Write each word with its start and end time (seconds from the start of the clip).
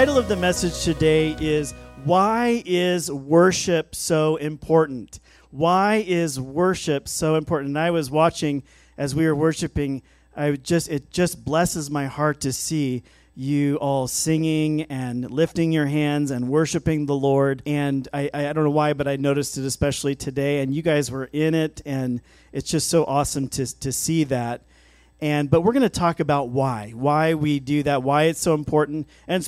Title 0.00 0.16
of 0.16 0.28
the 0.28 0.36
message 0.36 0.82
today 0.82 1.36
is 1.42 1.74
Why 2.04 2.62
is 2.64 3.12
Worship 3.12 3.94
So 3.94 4.36
Important? 4.36 5.20
Why 5.50 6.02
is 6.08 6.40
worship 6.40 7.06
so 7.06 7.34
important? 7.34 7.68
And 7.68 7.78
I 7.78 7.90
was 7.90 8.10
watching 8.10 8.62
as 8.96 9.14
we 9.14 9.26
were 9.26 9.34
worshiping, 9.34 10.00
I 10.34 10.52
just 10.52 10.88
it 10.88 11.10
just 11.10 11.44
blesses 11.44 11.90
my 11.90 12.06
heart 12.06 12.40
to 12.40 12.52
see 12.54 13.02
you 13.34 13.76
all 13.76 14.08
singing 14.08 14.84
and 14.84 15.30
lifting 15.30 15.70
your 15.70 15.84
hands 15.84 16.30
and 16.30 16.48
worshiping 16.48 17.04
the 17.04 17.14
Lord. 17.14 17.62
And 17.66 18.08
I, 18.10 18.30
I 18.32 18.54
don't 18.54 18.64
know 18.64 18.70
why, 18.70 18.94
but 18.94 19.06
I 19.06 19.16
noticed 19.16 19.58
it 19.58 19.66
especially 19.66 20.14
today. 20.14 20.62
And 20.62 20.74
you 20.74 20.80
guys 20.80 21.10
were 21.10 21.28
in 21.30 21.54
it, 21.54 21.82
and 21.84 22.22
it's 22.52 22.70
just 22.70 22.88
so 22.88 23.04
awesome 23.04 23.48
to, 23.48 23.78
to 23.80 23.92
see 23.92 24.24
that. 24.24 24.62
And 25.20 25.50
but 25.50 25.60
we're 25.60 25.74
going 25.74 25.82
to 25.82 25.90
talk 25.90 26.20
about 26.20 26.48
why, 26.48 26.92
why 26.94 27.34
we 27.34 27.60
do 27.60 27.82
that, 27.82 28.02
why 28.02 28.24
it's 28.24 28.40
so 28.40 28.54
important, 28.54 29.06
and 29.28 29.46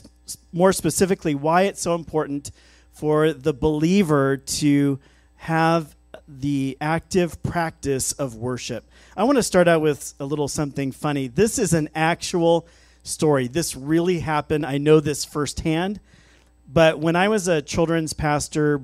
more 0.53 0.73
specifically, 0.73 1.35
why 1.35 1.63
it's 1.63 1.81
so 1.81 1.95
important 1.95 2.51
for 2.93 3.33
the 3.33 3.53
believer 3.53 4.37
to 4.37 4.99
have 5.37 5.97
the 6.29 6.77
active 6.81 7.43
practice 7.43 8.13
of 8.13 8.37
worship. 8.37 8.85
I 9.17 9.25
want 9.25 9.37
to 9.37 9.43
start 9.43 9.69
out 9.69 9.81
with 9.81 10.15
a 10.21 10.25
little 10.25 10.49
something 10.49 10.93
funny. 10.93 11.29
This 11.29 11.59
is 11.59 11.73
an 11.73 11.89
actual 11.95 12.67
story. 13.03 13.49
This 13.49 13.77
really 13.77 14.21
happened. 14.21 14.65
I 14.65 14.79
know 14.79 15.01
this 15.01 15.25
firsthand. 15.25 16.01
But 16.73 16.99
when 17.01 17.17
I 17.17 17.29
was 17.29 17.49
a 17.49 17.61
children's 17.61 18.13
pastor, 18.13 18.81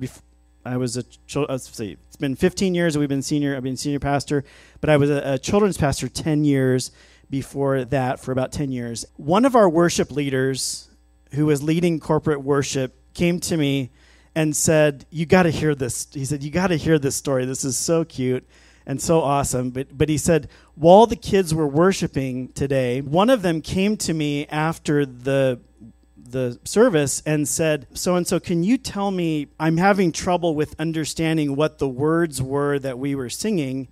I 0.65 0.77
was 0.77 0.97
a 0.97 1.03
uh, 1.35 1.45
let's 1.49 1.75
see, 1.75 1.97
it's 2.07 2.17
been 2.17 2.35
15 2.35 2.75
years. 2.75 2.97
We've 2.97 3.09
been 3.09 3.21
senior. 3.21 3.55
I've 3.55 3.63
been 3.63 3.77
senior 3.77 3.99
pastor, 3.99 4.43
but 4.81 4.89
I 4.89 4.97
was 4.97 5.09
a, 5.09 5.33
a 5.33 5.39
children's 5.39 5.77
pastor 5.77 6.07
10 6.07 6.43
years 6.43 6.91
before 7.29 7.85
that 7.85 8.19
for 8.19 8.31
about 8.31 8.51
10 8.51 8.71
years. 8.71 9.05
One 9.15 9.45
of 9.45 9.55
our 9.55 9.69
worship 9.69 10.11
leaders, 10.11 10.88
who 11.31 11.45
was 11.45 11.63
leading 11.63 11.99
corporate 11.99 12.41
worship, 12.41 12.95
came 13.13 13.39
to 13.41 13.57
me 13.57 13.91
and 14.35 14.55
said, 14.55 15.05
"You 15.09 15.25
got 15.25 15.43
to 15.43 15.51
hear 15.51 15.75
this." 15.75 16.07
He 16.13 16.25
said, 16.25 16.43
"You 16.43 16.51
got 16.51 16.67
to 16.67 16.75
hear 16.75 16.99
this 16.99 17.15
story. 17.15 17.45
This 17.45 17.63
is 17.63 17.77
so 17.77 18.03
cute." 18.05 18.47
and 18.85 18.99
so 18.99 19.21
awesome. 19.21 19.69
But, 19.69 19.95
but 19.95 20.09
he 20.09 20.17
said, 20.17 20.49
while 20.73 21.05
the 21.05 21.15
kids 21.15 21.53
were 21.53 21.67
worshiping 21.67 22.47
today, 22.53 23.01
one 23.01 23.29
of 23.29 23.43
them 23.43 23.61
came 23.61 23.97
to 23.97 24.15
me 24.15 24.47
after 24.47 25.05
the 25.05 25.59
the 26.31 26.59
service 26.63 27.21
and 27.25 27.47
said, 27.47 27.87
So 27.93 28.15
and 28.15 28.27
so, 28.27 28.39
can 28.39 28.63
you 28.63 28.77
tell 28.77 29.11
me? 29.11 29.47
I'm 29.59 29.77
having 29.77 30.11
trouble 30.11 30.55
with 30.55 30.75
understanding 30.79 31.55
what 31.55 31.79
the 31.79 31.87
words 31.87 32.41
were 32.41 32.79
that 32.79 32.99
we 32.99 33.15
were 33.15 33.29
singing. 33.29 33.87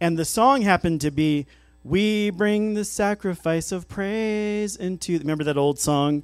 And 0.00 0.18
the 0.18 0.24
song 0.24 0.62
happened 0.62 1.00
to 1.02 1.10
be, 1.10 1.46
We 1.84 2.30
bring 2.30 2.74
the 2.74 2.84
sacrifice 2.84 3.72
of 3.72 3.88
praise 3.88 4.76
into. 4.76 5.18
Remember 5.18 5.44
that 5.44 5.56
old 5.56 5.78
song? 5.78 6.22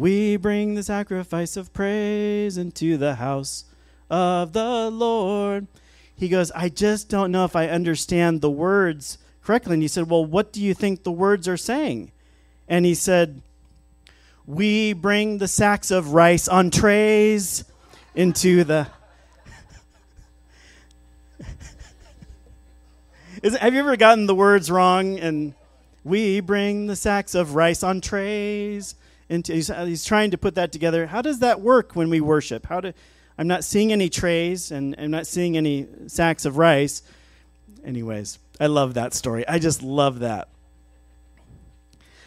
We 0.00 0.36
bring 0.36 0.74
the 0.74 0.82
sacrifice 0.82 1.56
of 1.56 1.72
praise 1.72 2.56
into 2.56 2.96
the 2.96 3.16
house 3.16 3.64
of 4.08 4.52
the 4.52 4.90
Lord 4.90 5.66
he 6.20 6.28
goes, 6.28 6.52
I 6.52 6.68
just 6.68 7.08
don't 7.08 7.32
know 7.32 7.46
if 7.46 7.56
I 7.56 7.68
understand 7.68 8.42
the 8.42 8.50
words 8.50 9.16
correctly. 9.42 9.72
And 9.72 9.80
he 9.80 9.88
said, 9.88 10.10
Well, 10.10 10.22
what 10.22 10.52
do 10.52 10.62
you 10.62 10.74
think 10.74 11.02
the 11.02 11.10
words 11.10 11.48
are 11.48 11.56
saying? 11.56 12.12
And 12.68 12.84
he 12.84 12.94
said, 12.94 13.40
We 14.44 14.92
bring 14.92 15.38
the 15.38 15.48
sacks 15.48 15.90
of 15.90 16.12
rice 16.12 16.46
on 16.46 16.70
trays 16.70 17.64
into 18.14 18.64
the. 18.64 18.86
Is, 23.42 23.56
have 23.56 23.72
you 23.72 23.80
ever 23.80 23.96
gotten 23.96 24.26
the 24.26 24.34
words 24.34 24.70
wrong? 24.70 25.18
And 25.18 25.54
we 26.04 26.40
bring 26.40 26.86
the 26.86 26.96
sacks 26.96 27.34
of 27.34 27.54
rice 27.54 27.82
on 27.82 28.02
trays. 28.02 28.94
Into, 29.30 29.54
he's, 29.54 29.70
uh, 29.70 29.86
he's 29.86 30.04
trying 30.04 30.32
to 30.32 30.38
put 30.38 30.56
that 30.56 30.72
together. 30.72 31.06
How 31.06 31.22
does 31.22 31.38
that 31.38 31.62
work 31.62 31.96
when 31.96 32.10
we 32.10 32.20
worship? 32.20 32.66
How 32.66 32.80
do 32.80 32.92
I'm 33.40 33.46
not 33.46 33.64
seeing 33.64 33.90
any 33.90 34.10
trays 34.10 34.70
and 34.70 34.94
I'm 34.98 35.10
not 35.10 35.26
seeing 35.26 35.56
any 35.56 35.86
sacks 36.08 36.44
of 36.44 36.58
rice. 36.58 37.02
Anyways, 37.82 38.38
I 38.60 38.66
love 38.66 38.92
that 38.94 39.14
story. 39.14 39.48
I 39.48 39.58
just 39.58 39.82
love 39.82 40.18
that. 40.18 40.48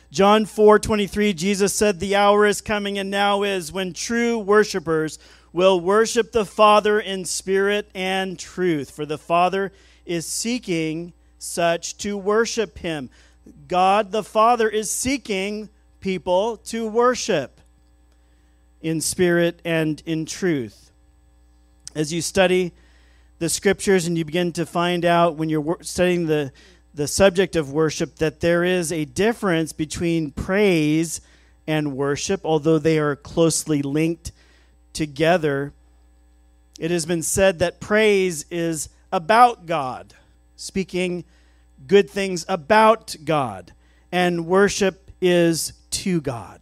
John 0.10 0.46
4:23 0.46 1.34
Jesus 1.34 1.72
said 1.72 2.00
the 2.00 2.16
hour 2.16 2.48
is 2.48 2.62
coming 2.62 2.98
and 2.98 3.12
now 3.12 3.44
is 3.44 3.72
when 3.72 3.94
true 3.94 4.40
worshipers 4.40 5.20
will 5.52 5.80
worship 5.80 6.32
the 6.32 6.46
Father 6.46 7.00
in 7.00 7.26
spirit 7.26 7.92
and 7.94 8.40
truth 8.40 8.90
for 8.90 9.06
the 9.06 9.20
Father 9.20 9.72
is 10.08 10.26
seeking 10.26 11.14
such 11.38 11.96
to 11.98 12.18
worship 12.18 12.80
him. 12.80 13.12
God 13.68 14.12
the 14.12 14.24
Father 14.24 14.68
is 14.68 14.90
seeking 14.90 15.70
people 16.04 16.58
to 16.58 16.86
worship 16.86 17.62
in 18.82 19.00
spirit 19.00 19.62
and 19.64 20.04
in 20.06 20.26
truth 20.26 20.92
as 21.96 22.12
you 22.12 22.22
study 22.22 22.74
the 23.40 23.48
scriptures 23.48 24.06
and 24.06 24.18
you 24.18 24.26
begin 24.26 24.52
to 24.52 24.66
find 24.66 25.06
out 25.06 25.36
when 25.36 25.48
you're 25.48 25.78
studying 25.82 26.28
the, 26.28 26.52
the 26.94 27.08
subject 27.08 27.56
of 27.56 27.72
worship 27.72 28.16
that 28.18 28.42
there 28.42 28.66
is 28.66 28.92
a 28.92 29.06
difference 29.06 29.72
between 29.72 30.30
praise 30.30 31.22
and 31.66 31.96
worship, 31.96 32.42
although 32.44 32.78
they 32.78 33.00
are 33.00 33.16
closely 33.16 33.82
linked 33.82 34.34
together. 34.92 35.72
It 36.78 36.92
has 36.92 37.06
been 37.06 37.24
said 37.24 37.60
that 37.60 37.80
praise 37.80 38.46
is 38.52 38.90
about 39.10 39.66
God, 39.66 40.14
speaking 40.58 41.24
good 41.88 42.10
things 42.10 42.46
about 42.50 43.16
God, 43.24 43.72
and 44.12 44.46
worship 44.46 45.10
is 45.22 45.72
to 46.04 46.20
God, 46.20 46.60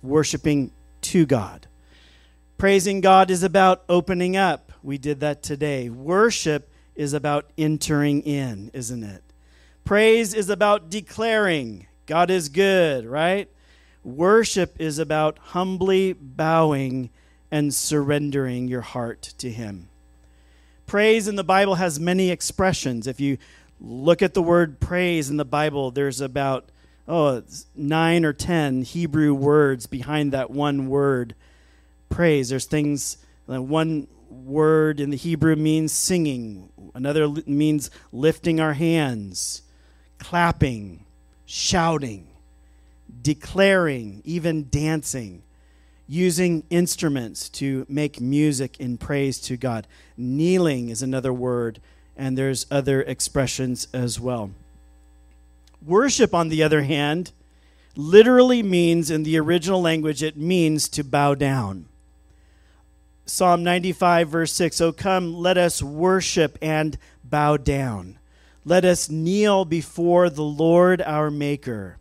worshiping 0.00 0.70
to 1.00 1.26
God. 1.26 1.66
Praising 2.56 3.00
God 3.00 3.32
is 3.32 3.42
about 3.42 3.82
opening 3.88 4.36
up. 4.36 4.70
We 4.80 4.96
did 4.96 5.18
that 5.18 5.42
today. 5.42 5.90
Worship 5.90 6.70
is 6.94 7.14
about 7.14 7.50
entering 7.58 8.22
in, 8.22 8.70
isn't 8.72 9.02
it? 9.02 9.24
Praise 9.84 10.34
is 10.34 10.50
about 10.50 10.88
declaring 10.88 11.88
God 12.06 12.30
is 12.30 12.48
good, 12.48 13.06
right? 13.06 13.50
Worship 14.04 14.76
is 14.78 15.00
about 15.00 15.38
humbly 15.38 16.12
bowing 16.12 17.10
and 17.50 17.74
surrendering 17.74 18.68
your 18.68 18.82
heart 18.82 19.34
to 19.38 19.50
Him. 19.50 19.88
Praise 20.86 21.26
in 21.26 21.34
the 21.34 21.42
Bible 21.42 21.74
has 21.74 21.98
many 21.98 22.30
expressions. 22.30 23.08
If 23.08 23.18
you 23.18 23.38
look 23.80 24.22
at 24.22 24.34
the 24.34 24.42
word 24.42 24.78
praise 24.78 25.28
in 25.28 25.38
the 25.38 25.44
Bible, 25.44 25.90
there's 25.90 26.20
about 26.20 26.70
oh, 27.08 27.42
nine 27.74 28.24
or 28.24 28.32
ten 28.32 28.82
Hebrew 28.82 29.32
words 29.34 29.86
behind 29.86 30.32
that 30.32 30.50
one 30.50 30.88
word 30.88 31.34
praise. 32.08 32.50
There's 32.50 32.66
things, 32.66 33.18
uh, 33.50 33.62
one 33.62 34.06
word 34.30 35.00
in 35.00 35.10
the 35.10 35.16
Hebrew 35.16 35.56
means 35.56 35.92
singing, 35.92 36.68
another 36.94 37.28
means 37.46 37.90
lifting 38.12 38.60
our 38.60 38.74
hands, 38.74 39.62
clapping, 40.18 41.04
shouting, 41.46 42.28
declaring, 43.22 44.20
even 44.24 44.68
dancing, 44.68 45.42
using 46.06 46.62
instruments 46.70 47.48
to 47.48 47.86
make 47.88 48.20
music 48.20 48.78
in 48.78 48.98
praise 48.98 49.40
to 49.40 49.56
God. 49.56 49.86
Kneeling 50.16 50.90
is 50.90 51.02
another 51.02 51.32
word, 51.32 51.80
and 52.16 52.36
there's 52.36 52.66
other 52.70 53.02
expressions 53.02 53.88
as 53.92 54.20
well. 54.20 54.50
Worship, 55.84 56.34
on 56.34 56.48
the 56.48 56.62
other 56.62 56.82
hand, 56.82 57.32
literally 57.96 58.62
means 58.62 59.10
in 59.10 59.22
the 59.22 59.38
original 59.38 59.80
language, 59.80 60.22
it 60.22 60.36
means 60.36 60.88
to 60.90 61.04
bow 61.04 61.34
down. 61.34 61.86
Psalm 63.26 63.62
95, 63.62 64.28
verse 64.28 64.52
6 64.52 64.80
Oh, 64.80 64.92
come, 64.92 65.34
let 65.34 65.58
us 65.58 65.82
worship 65.82 66.58
and 66.62 66.96
bow 67.22 67.56
down. 67.56 68.18
Let 68.64 68.84
us 68.84 69.10
kneel 69.10 69.64
before 69.64 70.30
the 70.30 70.42
Lord 70.42 71.02
our 71.02 71.30
Maker. 71.30 71.98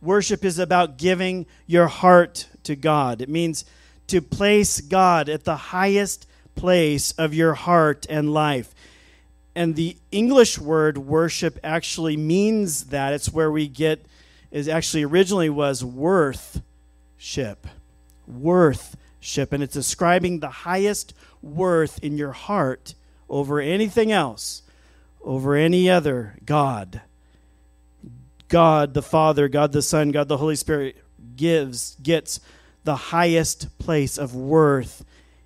Worship 0.00 0.44
is 0.44 0.58
about 0.58 0.98
giving 0.98 1.46
your 1.66 1.86
heart 1.86 2.48
to 2.64 2.74
God. 2.74 3.22
It 3.22 3.28
means 3.28 3.64
to 4.08 4.20
place 4.20 4.80
God 4.80 5.28
at 5.28 5.44
the 5.44 5.56
highest 5.56 6.26
place 6.54 7.12
of 7.12 7.34
your 7.34 7.54
heart 7.54 8.06
and 8.10 8.32
life. 8.32 8.74
And 9.54 9.76
the 9.76 9.96
English 10.10 10.58
word 10.58 10.98
worship 10.98 11.58
actually 11.62 12.16
means 12.16 12.84
that. 12.84 13.12
It's 13.12 13.32
where 13.32 13.50
we 13.50 13.68
get, 13.68 14.04
is 14.50 14.68
actually 14.68 15.02
originally 15.02 15.50
was 15.50 15.84
worth 15.84 16.62
ship. 17.18 17.66
Worth 18.26 18.96
ship, 19.20 19.52
and 19.52 19.62
it's 19.62 19.76
ascribing 19.76 20.40
the 20.40 20.48
highest 20.48 21.14
worth 21.42 22.02
in 22.02 22.16
your 22.16 22.32
heart 22.32 22.94
over 23.28 23.60
anything 23.60 24.10
else, 24.10 24.62
over 25.22 25.54
any 25.54 25.88
other 25.88 26.36
God. 26.44 27.00
God 28.48 28.94
the 28.94 29.02
Father, 29.02 29.48
God 29.48 29.72
the 29.72 29.82
Son, 29.82 30.10
God 30.10 30.28
the 30.28 30.36
Holy 30.36 30.56
Spirit 30.56 30.96
gives, 31.36 31.96
gets 32.02 32.40
the 32.84 32.96
highest 32.96 33.78
place 33.78 34.18
of 34.18 34.34
worth 34.34 35.04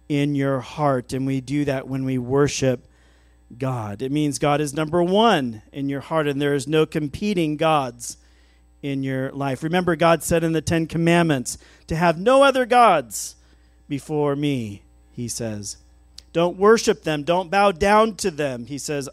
in 0.09 0.35
your 0.35 0.61
heart. 0.61 1.13
And 1.13 1.27
we 1.27 1.41
do 1.41 1.65
that 1.67 1.87
when 1.87 2.05
we 2.05 2.19
worship 2.19 2.87
God. 3.57 4.03
It 4.03 4.13
means 4.13 4.39
God 4.39 4.61
is 4.61 4.75
number 4.75 5.03
one 5.03 5.63
in 5.73 5.89
your 5.89 6.01
heart, 6.01 6.27
and 6.27 6.41
there 6.41 6.55
is 6.55 6.67
no 6.67 6.87
competing 6.87 7.57
gods 7.57 8.17
in 8.83 9.03
your 9.03 9.33
life. 9.33 9.63
Remember, 9.63 9.97
God 9.97 10.23
said 10.23 10.45
in 10.45 10.53
the 10.53 10.61
Ten 10.61 10.87
Commandments 10.87 11.59
to 11.87 11.97
have 11.97 12.19
no 12.19 12.43
other 12.43 12.67
gods 12.67 13.37
before 13.89 14.37
me, 14.37 14.83
he 15.13 15.29
says. 15.29 15.79
Don't 16.33 16.59
worship 16.59 17.03
them, 17.03 17.23
don't 17.23 17.51
bow 17.51 17.73
down 17.73 18.17
to 18.17 18.31
them. 18.31 18.67
He 18.67 18.79
says, 18.79 19.09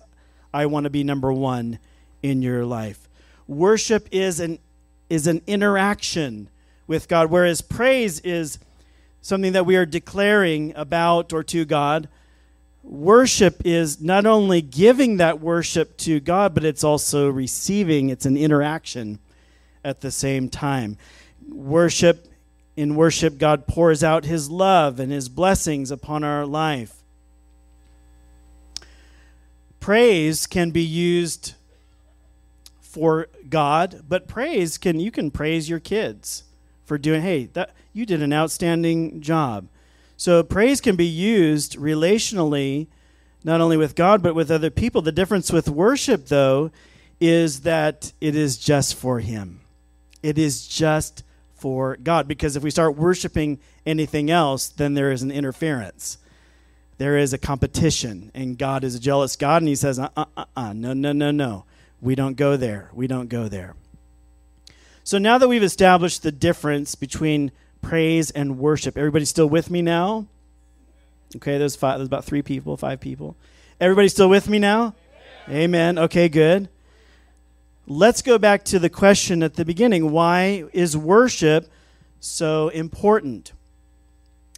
I 0.54 0.66
want 0.66 0.84
to 0.84 0.90
be 0.90 1.04
number 1.04 1.32
one 1.32 1.80
in 2.22 2.42
your 2.42 2.66
life. 2.66 3.08
Worship 3.48 4.08
is 4.12 4.40
an, 4.40 4.60
is 5.10 5.28
an 5.28 5.42
interaction 5.48 6.50
with 6.86 7.08
God, 7.08 7.32
whereas 7.32 7.62
praise 7.62 8.20
is 8.22 8.60
something 9.22 9.54
that 9.54 9.66
we 9.66 9.76
are 9.76 9.86
declaring 9.86 10.74
about 10.76 11.32
or 11.32 11.44
to 11.44 11.66
God. 11.66 12.10
Worship 12.84 13.62
is 13.64 14.02
not 14.02 14.26
only 14.26 14.62
giving 14.62 15.18
that 15.18 15.40
worship 15.40 15.98
to 16.00 16.20
God, 16.20 16.54
but 16.54 16.66
it's 16.66 16.84
also 16.84 17.30
receiving. 17.30 18.10
It's 18.10 18.26
an 18.26 18.36
interaction 18.36 19.20
at 19.86 20.02
the 20.02 20.12
same 20.12 20.50
time. 20.50 20.98
Worship, 21.50 22.28
in 22.76 22.96
worship, 22.96 23.38
God 23.38 23.68
pours 23.68 24.04
out 24.04 24.26
his 24.26 24.50
love 24.50 25.00
and 25.00 25.12
his 25.12 25.30
blessings 25.30 25.92
upon 25.92 26.26
our 26.26 26.46
life. 26.46 27.04
Praise 29.80 30.46
can 30.46 30.72
be 30.72 30.84
used 30.84 31.54
for 32.82 33.28
God, 33.50 34.04
but 34.08 34.28
praise 34.28 34.78
can 34.78 35.00
you 35.00 35.10
can 35.10 35.32
praise 35.32 35.70
your 35.70 35.80
kids 35.80 36.44
for 36.86 36.98
doing 36.98 37.22
hey, 37.22 37.46
that 37.54 37.74
you 37.92 38.06
did 38.06 38.22
an 38.22 38.34
outstanding 38.34 39.22
job. 39.22 39.68
So 40.18 40.44
praise 40.44 40.82
can 40.82 40.96
be 40.96 41.06
used 41.06 41.78
relationally 41.78 42.88
not 43.44 43.62
only 43.62 43.78
with 43.78 43.96
God 43.96 44.22
but 44.24 44.36
with 44.36 44.52
other 44.52 44.70
people. 44.70 45.02
The 45.02 45.12
difference 45.12 45.52
with 45.52 45.70
worship 45.70 46.28
though 46.28 46.72
is 47.20 47.62
that 47.62 48.14
it 48.22 48.36
is 48.36 48.58
just 48.58 48.96
for 48.96 49.20
him. 49.20 49.62
It 50.22 50.38
is 50.38 50.68
just 50.68 51.24
for 51.64 51.96
God. 51.96 52.28
Because 52.28 52.56
if 52.56 52.64
we 52.64 52.72
start 52.72 52.98
worshiping 52.98 53.60
anything 53.86 54.30
else, 54.30 54.68
then 54.68 54.94
there 54.94 55.12
is 55.12 55.22
an 55.22 55.32
interference. 55.32 56.18
There 56.98 57.18
is 57.18 57.34
a 57.34 57.38
competition, 57.38 58.32
and 58.34 58.58
God 58.58 58.84
is 58.84 58.96
a 58.96 59.00
jealous 59.00 59.36
God, 59.36 59.62
and 59.62 59.70
He 59.70 59.76
says, 59.76 59.98
uh 59.98 60.10
uh 60.16 60.26
uh, 60.38 60.46
uh 60.56 60.74
no, 60.74 60.94
no, 60.94 61.12
no, 61.12 61.32
no. 61.32 61.66
We 62.02 62.16
don't 62.16 62.36
go 62.36 62.58
there. 62.58 62.90
We 62.94 63.08
don't 63.08 63.30
go 63.30 63.48
there. 63.48 63.76
So 65.06 65.18
now 65.18 65.38
that 65.38 65.48
we've 65.48 65.64
established 65.64 66.22
the 66.22 66.32
difference 66.32 66.96
between 66.96 67.52
praise 67.84 68.32
and 68.32 68.58
worship, 68.58 68.98
everybody 68.98 69.26
still 69.26 69.48
with 69.48 69.70
me 69.70 69.82
now? 69.84 70.26
Okay, 71.36 71.58
there's 71.58 71.76
five. 71.76 72.00
There's 72.00 72.08
about 72.08 72.26
three 72.26 72.42
people, 72.42 72.78
five 72.78 73.00
people. 73.00 73.36
Everybody 73.80 74.08
still 74.08 74.30
with 74.30 74.50
me 74.50 74.60
now? 74.60 74.96
Amen. 75.48 75.62
Amen. 75.62 76.00
Okay, 76.00 76.30
good 76.30 76.70
let's 77.88 78.22
go 78.22 78.38
back 78.38 78.64
to 78.64 78.80
the 78.80 78.90
question 78.90 79.44
at 79.44 79.56
the 79.56 79.66
beginning 79.66 80.12
why 80.12 80.66
is 80.74 80.96
worship 80.96 81.70
so 82.20 82.70
important? 82.70 83.52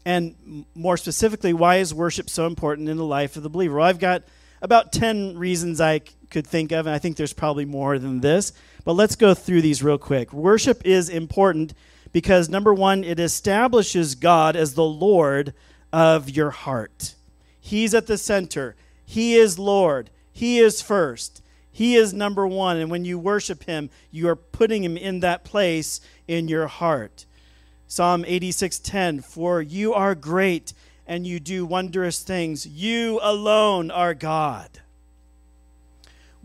And 0.07 0.65
more 0.75 0.97
specifically, 0.97 1.51
why 1.51 1.77
is 1.77 1.93
worship 1.93 2.29
so 2.29 2.45
important 2.45 2.89
in 2.89 2.97
the 2.97 3.05
life 3.05 3.35
of 3.37 3.43
the 3.43 3.49
believer? 3.49 3.77
Well, 3.77 3.87
I've 3.87 3.99
got 3.99 4.23
about 4.61 4.91
10 4.91 5.35
reasons 5.37 5.81
I 5.81 6.01
could 6.29 6.45
think 6.45 6.71
of, 6.71 6.85
and 6.85 6.95
I 6.95 6.99
think 6.99 7.17
there's 7.17 7.33
probably 7.33 7.65
more 7.65 7.97
than 7.97 8.21
this. 8.21 8.53
But 8.83 8.93
let's 8.93 9.15
go 9.15 9.33
through 9.33 9.61
these 9.61 9.81
real 9.81 9.97
quick. 9.97 10.31
Worship 10.31 10.85
is 10.85 11.09
important 11.09 11.73
because, 12.15 12.47
number 12.47 12.73
one, 12.73 13.03
it 13.03 13.19
establishes 13.19 14.15
God 14.15 14.55
as 14.55 14.73
the 14.73 14.85
Lord 14.85 15.53
of 15.91 16.29
your 16.29 16.49
heart. 16.49 17.13
He's 17.59 17.93
at 17.93 18.07
the 18.07 18.17
center, 18.17 18.77
He 19.05 19.35
is 19.35 19.59
Lord, 19.59 20.09
He 20.31 20.59
is 20.59 20.81
first. 20.81 21.41
He 21.73 21.95
is 21.95 22.13
number 22.13 22.47
one. 22.47 22.77
And 22.77 22.89
when 22.89 23.03
you 23.03 23.19
worship 23.19 23.65
Him, 23.65 23.89
you 24.11 24.29
are 24.29 24.35
putting 24.37 24.85
Him 24.85 24.95
in 24.95 25.19
that 25.19 25.43
place 25.43 25.99
in 26.25 26.47
your 26.47 26.67
heart. 26.67 27.25
Psalm 27.85 28.23
86:10 28.23 29.21
For 29.21 29.61
you 29.61 29.93
are 29.93 30.15
great 30.15 30.71
and 31.05 31.27
you 31.27 31.41
do 31.41 31.65
wondrous 31.65 32.23
things. 32.23 32.65
You 32.65 33.19
alone 33.21 33.91
are 33.91 34.13
God. 34.13 34.69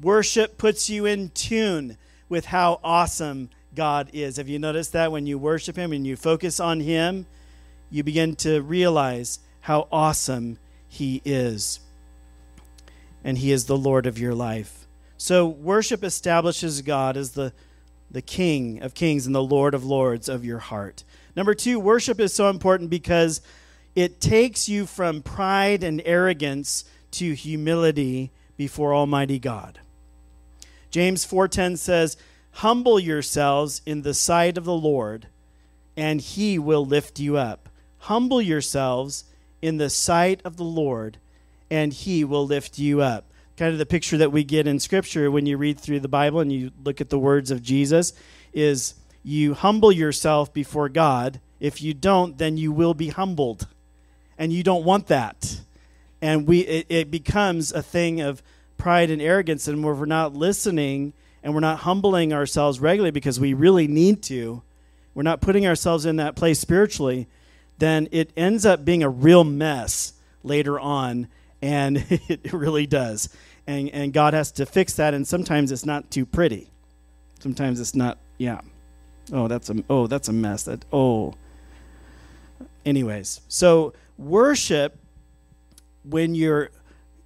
Worship 0.03 0.59
puts 0.59 0.91
you 0.91 1.07
in 1.07 1.29
tune 1.29 1.97
with 2.29 2.47
how 2.47 2.81
awesome 2.83 3.51
God 3.75 4.11
is. 4.13 4.37
Have 4.37 4.49
you 4.49 4.59
noticed 4.59 4.93
that 4.93 5.13
when 5.13 5.27
you 5.27 5.39
worship 5.39 5.77
Him 5.77 5.93
and 5.93 6.07
you 6.07 6.17
focus 6.17 6.61
on 6.61 6.81
Him, 6.81 7.27
you 7.91 8.03
begin 8.03 8.37
to 8.37 8.61
realize 8.61 9.39
how 9.61 9.89
awesome 9.93 10.59
He 10.89 11.23
is? 11.25 11.81
And 13.23 13.39
He 13.39 13.53
is 13.53 13.67
the 13.67 13.77
Lord 13.79 14.07
of 14.07 14.19
your 14.19 14.35
life. 14.35 14.87
So 15.17 15.47
worship 15.47 16.03
establishes 16.03 16.83
God 16.83 17.17
as 17.17 17.33
the, 17.33 17.53
the 18.11 18.23
King 18.23 18.83
of 18.83 18.95
kings 18.95 19.27
and 19.27 19.35
the 19.35 19.43
Lord 19.43 19.75
of 19.75 19.85
lords 19.85 20.29
of 20.29 20.45
your 20.45 20.59
heart. 20.59 21.05
Number 21.37 21.55
two, 21.55 21.79
worship 21.79 22.19
is 22.21 22.33
so 22.33 22.49
important 22.49 22.91
because 22.91 23.41
it 23.95 24.21
takes 24.21 24.69
you 24.69 24.87
from 24.87 25.23
pride 25.23 25.85
and 25.85 26.01
arrogance 26.05 26.85
to 27.13 27.35
humility 27.35 28.31
before 28.57 28.95
Almighty 28.95 29.39
God. 29.39 29.81
James 30.91 31.25
4:10 31.25 31.79
says, 31.79 32.17
"Humble 32.53 32.99
yourselves 32.99 33.83
in 33.87 34.03
the 34.03 34.15
sight 34.15 34.59
of 34.59 34.65
the 34.65 34.77
Lord, 34.77 35.27
and 35.97 36.21
he 36.21 36.59
will 36.59 36.85
lift 36.85 37.19
you 37.19 37.37
up." 37.37 37.69
Humble 38.05 38.41
yourselves 38.41 39.25
in 39.61 39.77
the 39.77 39.91
sight 39.91 40.41
of 40.45 40.57
the 40.57 40.65
Lord, 40.65 41.19
and 41.71 41.93
he 41.93 42.25
will 42.25 42.47
lift 42.47 42.79
you 42.79 43.03
up 43.03 43.31
kind 43.61 43.75
of 43.75 43.79
the 43.79 43.85
picture 43.85 44.17
that 44.17 44.33
we 44.33 44.43
get 44.43 44.67
in 44.67 44.81
Scripture 44.81 45.31
when 45.31 45.45
you 45.45 45.59
read 45.59 45.79
through 45.79 46.01
the 46.01 46.09
Bible 46.09 46.41
and 46.41 46.51
you 46.51 46.71
look 46.83 47.03
at 47.03 47.11
the 47.11 47.19
words 47.19 47.51
of 47.51 47.63
Jesus 47.63 48.15
is 48.55 48.95
you 49.23 49.53
humble 49.53 49.93
yourself 49.93 50.51
before 50.51 50.89
God. 50.89 51.41
If 51.61 51.83
you 51.83 51.93
don't, 51.93 52.39
then 52.39 52.57
you 52.57 52.73
will 52.73 52.95
be 52.95 53.09
humbled. 53.09 53.67
And 54.39 54.51
you 54.51 54.63
don't 54.63 54.83
want 54.83 55.09
that. 55.09 55.61
And 56.23 56.47
we 56.47 56.61
it, 56.61 56.87
it 56.89 57.11
becomes 57.11 57.71
a 57.71 57.83
thing 57.83 58.23
of 58.23 58.43
pride 58.79 59.11
and 59.11 59.21
arrogance 59.21 59.69
and 59.69 59.85
we're 59.85 60.07
not 60.07 60.33
listening 60.33 61.13
and 61.43 61.55
we're 61.55 61.61
not 61.61 61.81
humbling 61.81 62.33
ourselves 62.33 62.81
regularly 62.81 63.11
because 63.11 63.41
we 63.41 63.55
really 63.55 63.87
need 63.87 64.23
to, 64.25 64.63
we're 65.15 65.23
not 65.23 65.41
putting 65.41 65.67
ourselves 65.67 66.07
in 66.07 66.17
that 66.17 66.37
place 66.37 66.59
spiritually, 66.59 67.29
then 67.79 68.09
it 68.13 68.31
ends 68.37 68.67
up 68.67 68.85
being 68.85 69.03
a 69.03 69.09
real 69.09 69.45
mess 69.45 70.13
later 70.43 70.79
on. 70.79 71.29
And 71.63 72.05
it 72.09 72.53
really 72.53 72.87
does 72.87 73.29
and, 73.71 73.89
and 73.91 74.13
God 74.13 74.35
has 74.35 74.51
to 74.53 74.67
fix 74.67 74.95
that, 74.95 75.15
and 75.15 75.27
sometimes 75.27 75.71
it's 75.71 75.87
not 75.87 76.11
too 76.11 76.27
pretty. 76.27 76.71
Sometimes 77.39 77.79
it's 77.81 77.95
not, 77.95 78.19
yeah. 78.37 78.61
Oh, 79.33 79.47
that's 79.47 79.71
a 79.71 79.85
oh, 79.89 80.09
that's 80.09 80.29
a 80.29 80.33
mess. 80.33 80.65
That 80.65 80.85
oh. 80.93 81.35
Anyways, 82.85 83.43
so 83.47 83.93
worship 84.19 84.99
when 86.03 86.35
you're 86.35 86.71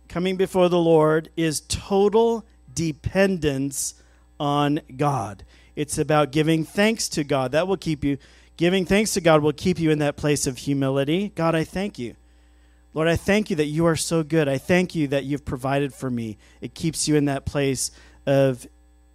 coming 0.09 0.37
before 0.37 0.69
the 0.69 0.79
Lord 0.79 1.31
is 1.37 1.61
total 1.63 2.45
dependence 2.75 3.95
on 4.39 4.81
God. 4.97 5.45
It's 5.77 5.99
about 5.99 6.33
giving 6.33 6.65
thanks 6.65 7.09
to 7.11 7.25
God. 7.25 7.53
That 7.53 7.67
will 7.67 7.77
keep 7.77 8.05
you 8.05 8.19
giving 8.57 8.85
thanks 8.85 9.15
to 9.15 9.21
God 9.21 9.43
will 9.43 9.53
keep 9.53 9.79
you 9.79 9.91
in 9.91 9.99
that 9.99 10.17
place 10.17 10.47
of 10.47 10.59
humility. 10.59 11.33
God, 11.35 11.55
I 11.55 11.65
thank 11.65 11.99
you. 11.99 12.15
Lord, 12.93 13.09
I 13.09 13.17
thank 13.17 13.51
you 13.51 13.57
that 13.57 13.67
you 13.67 13.87
are 13.87 13.97
so 13.97 14.23
good. 14.23 14.49
I 14.49 14.59
thank 14.59 14.95
you 14.95 15.09
that 15.09 15.25
you've 15.25 15.45
provided 15.45 15.93
for 15.93 16.09
me. 16.09 16.39
It 16.61 16.75
keeps 16.75 17.09
you 17.09 17.17
in 17.17 17.25
that 17.25 17.45
place 17.45 17.91
of 18.25 18.69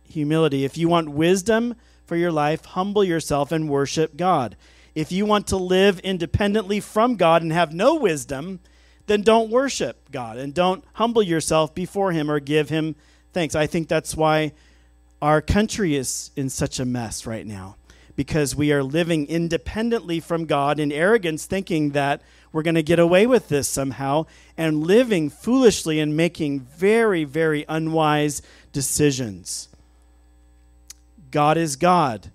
humility. 0.03 0.65
If 0.65 0.77
you 0.77 0.89
want 0.89 1.09
wisdom 1.09 1.75
for 2.05 2.17
your 2.17 2.31
life, 2.31 2.65
humble 2.65 3.03
yourself 3.03 3.53
and 3.53 3.69
worship 3.69 4.17
God. 4.17 4.57
If 4.95 5.13
you 5.13 5.25
want 5.25 5.47
to 5.47 5.57
live 5.57 5.99
independently 5.99 6.81
from 6.81 7.15
God 7.15 7.41
and 7.41 7.53
have 7.53 7.73
no 7.73 7.95
wisdom, 7.95 8.59
then 9.05 9.21
don't 9.21 9.49
worship 9.49 10.11
God 10.11 10.37
and 10.37 10.53
don't 10.53 10.83
humble 10.93 11.23
yourself 11.23 11.73
before 11.73 12.11
Him 12.11 12.29
or 12.29 12.41
give 12.41 12.67
Him 12.67 12.95
thanks. 13.31 13.55
I 13.55 13.65
think 13.65 13.87
that's 13.87 14.15
why 14.15 14.51
our 15.21 15.41
country 15.41 15.95
is 15.95 16.31
in 16.35 16.49
such 16.49 16.79
a 16.79 16.85
mess 16.85 17.25
right 17.25 17.45
now 17.45 17.75
because 18.15 18.53
we 18.53 18.71
are 18.73 18.83
living 18.83 19.25
independently 19.27 20.19
from 20.19 20.45
God 20.45 20.77
in 20.77 20.91
arrogance, 20.91 21.45
thinking 21.45 21.91
that 21.91 22.21
we're 22.51 22.63
going 22.63 22.75
to 22.75 22.83
get 22.83 22.99
away 22.99 23.25
with 23.25 23.47
this 23.47 23.67
somehow, 23.67 24.25
and 24.57 24.85
living 24.85 25.29
foolishly 25.29 26.01
and 26.01 26.17
making 26.17 26.59
very, 26.59 27.23
very 27.23 27.63
unwise 27.69 28.41
decisions. 28.73 29.69
God 31.31 31.57
is 31.57 31.77
God, 31.77 32.29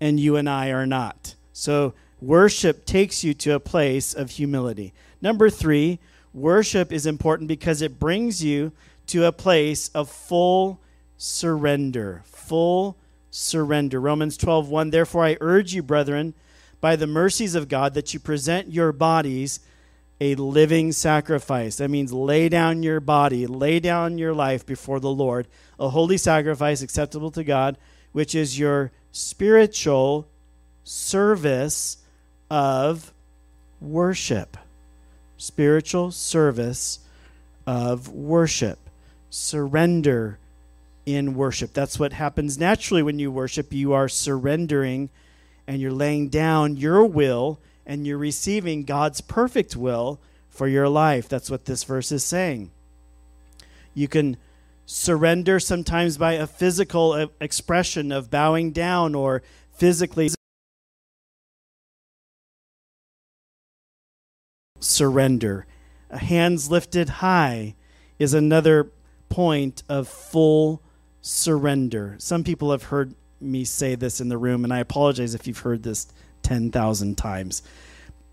and 0.00 0.18
you 0.18 0.36
and 0.36 0.48
I 0.48 0.70
are 0.70 0.86
not. 0.86 1.34
So, 1.52 1.92
worship 2.22 2.86
takes 2.86 3.22
you 3.22 3.34
to 3.34 3.54
a 3.54 3.60
place 3.60 4.14
of 4.14 4.30
humility. 4.30 4.94
Number 5.20 5.50
three, 5.50 5.98
worship 6.32 6.92
is 6.92 7.04
important 7.04 7.48
because 7.48 7.82
it 7.82 7.98
brings 7.98 8.42
you 8.42 8.72
to 9.08 9.26
a 9.26 9.32
place 9.32 9.88
of 9.88 10.08
full 10.08 10.80
surrender. 11.20 12.22
Full 12.24 12.96
surrender. 13.30 14.00
Romans 14.00 14.38
12:1 14.38 14.90
Therefore 14.90 15.26
I 15.26 15.36
urge 15.40 15.74
you 15.74 15.82
brethren 15.82 16.32
by 16.80 16.96
the 16.96 17.06
mercies 17.06 17.54
of 17.54 17.68
God 17.68 17.92
that 17.92 18.14
you 18.14 18.20
present 18.20 18.72
your 18.72 18.90
bodies 18.90 19.60
a 20.18 20.34
living 20.34 20.92
sacrifice. 20.92 21.76
That 21.76 21.90
means 21.90 22.12
lay 22.12 22.48
down 22.48 22.82
your 22.82 23.00
body, 23.00 23.46
lay 23.46 23.80
down 23.80 24.18
your 24.18 24.34
life 24.34 24.64
before 24.64 24.98
the 24.98 25.10
Lord, 25.10 25.46
a 25.78 25.90
holy 25.90 26.16
sacrifice 26.16 26.82
acceptable 26.82 27.30
to 27.32 27.44
God, 27.44 27.76
which 28.12 28.34
is 28.34 28.58
your 28.58 28.90
spiritual 29.12 30.26
service 30.84 31.98
of 32.50 33.12
worship. 33.80 34.56
Spiritual 35.36 36.10
service 36.10 37.00
of 37.66 38.08
worship. 38.08 38.78
Surrender 39.30 40.38
in 41.14 41.34
worship. 41.34 41.72
That's 41.72 41.98
what 41.98 42.12
happens 42.12 42.58
naturally 42.58 43.02
when 43.02 43.18
you 43.18 43.30
worship. 43.30 43.72
You 43.72 43.92
are 43.92 44.08
surrendering 44.08 45.10
and 45.66 45.80
you're 45.80 45.92
laying 45.92 46.28
down 46.28 46.76
your 46.76 47.04
will 47.04 47.60
and 47.86 48.06
you're 48.06 48.18
receiving 48.18 48.84
God's 48.84 49.20
perfect 49.20 49.76
will 49.76 50.20
for 50.48 50.68
your 50.68 50.88
life. 50.88 51.28
That's 51.28 51.50
what 51.50 51.64
this 51.64 51.84
verse 51.84 52.12
is 52.12 52.24
saying. 52.24 52.70
You 53.94 54.08
can 54.08 54.36
surrender 54.86 55.60
sometimes 55.60 56.18
by 56.18 56.32
a 56.32 56.46
physical 56.46 57.12
uh, 57.12 57.26
expression 57.40 58.10
of 58.10 58.30
bowing 58.30 58.72
down 58.72 59.14
or 59.14 59.42
physically 59.72 60.30
surrender. 64.80 65.66
Hands 66.10 66.70
lifted 66.70 67.08
high 67.08 67.76
is 68.18 68.34
another 68.34 68.90
point 69.28 69.82
of 69.88 70.08
full 70.08 70.82
surrender. 71.22 72.16
Some 72.18 72.44
people 72.44 72.70
have 72.70 72.84
heard 72.84 73.14
me 73.40 73.64
say 73.64 73.94
this 73.94 74.20
in 74.20 74.28
the 74.28 74.38
room, 74.38 74.64
and 74.64 74.72
I 74.72 74.78
apologize 74.78 75.34
if 75.34 75.46
you've 75.46 75.58
heard 75.58 75.82
this 75.82 76.06
10,000 76.42 77.16
times. 77.16 77.62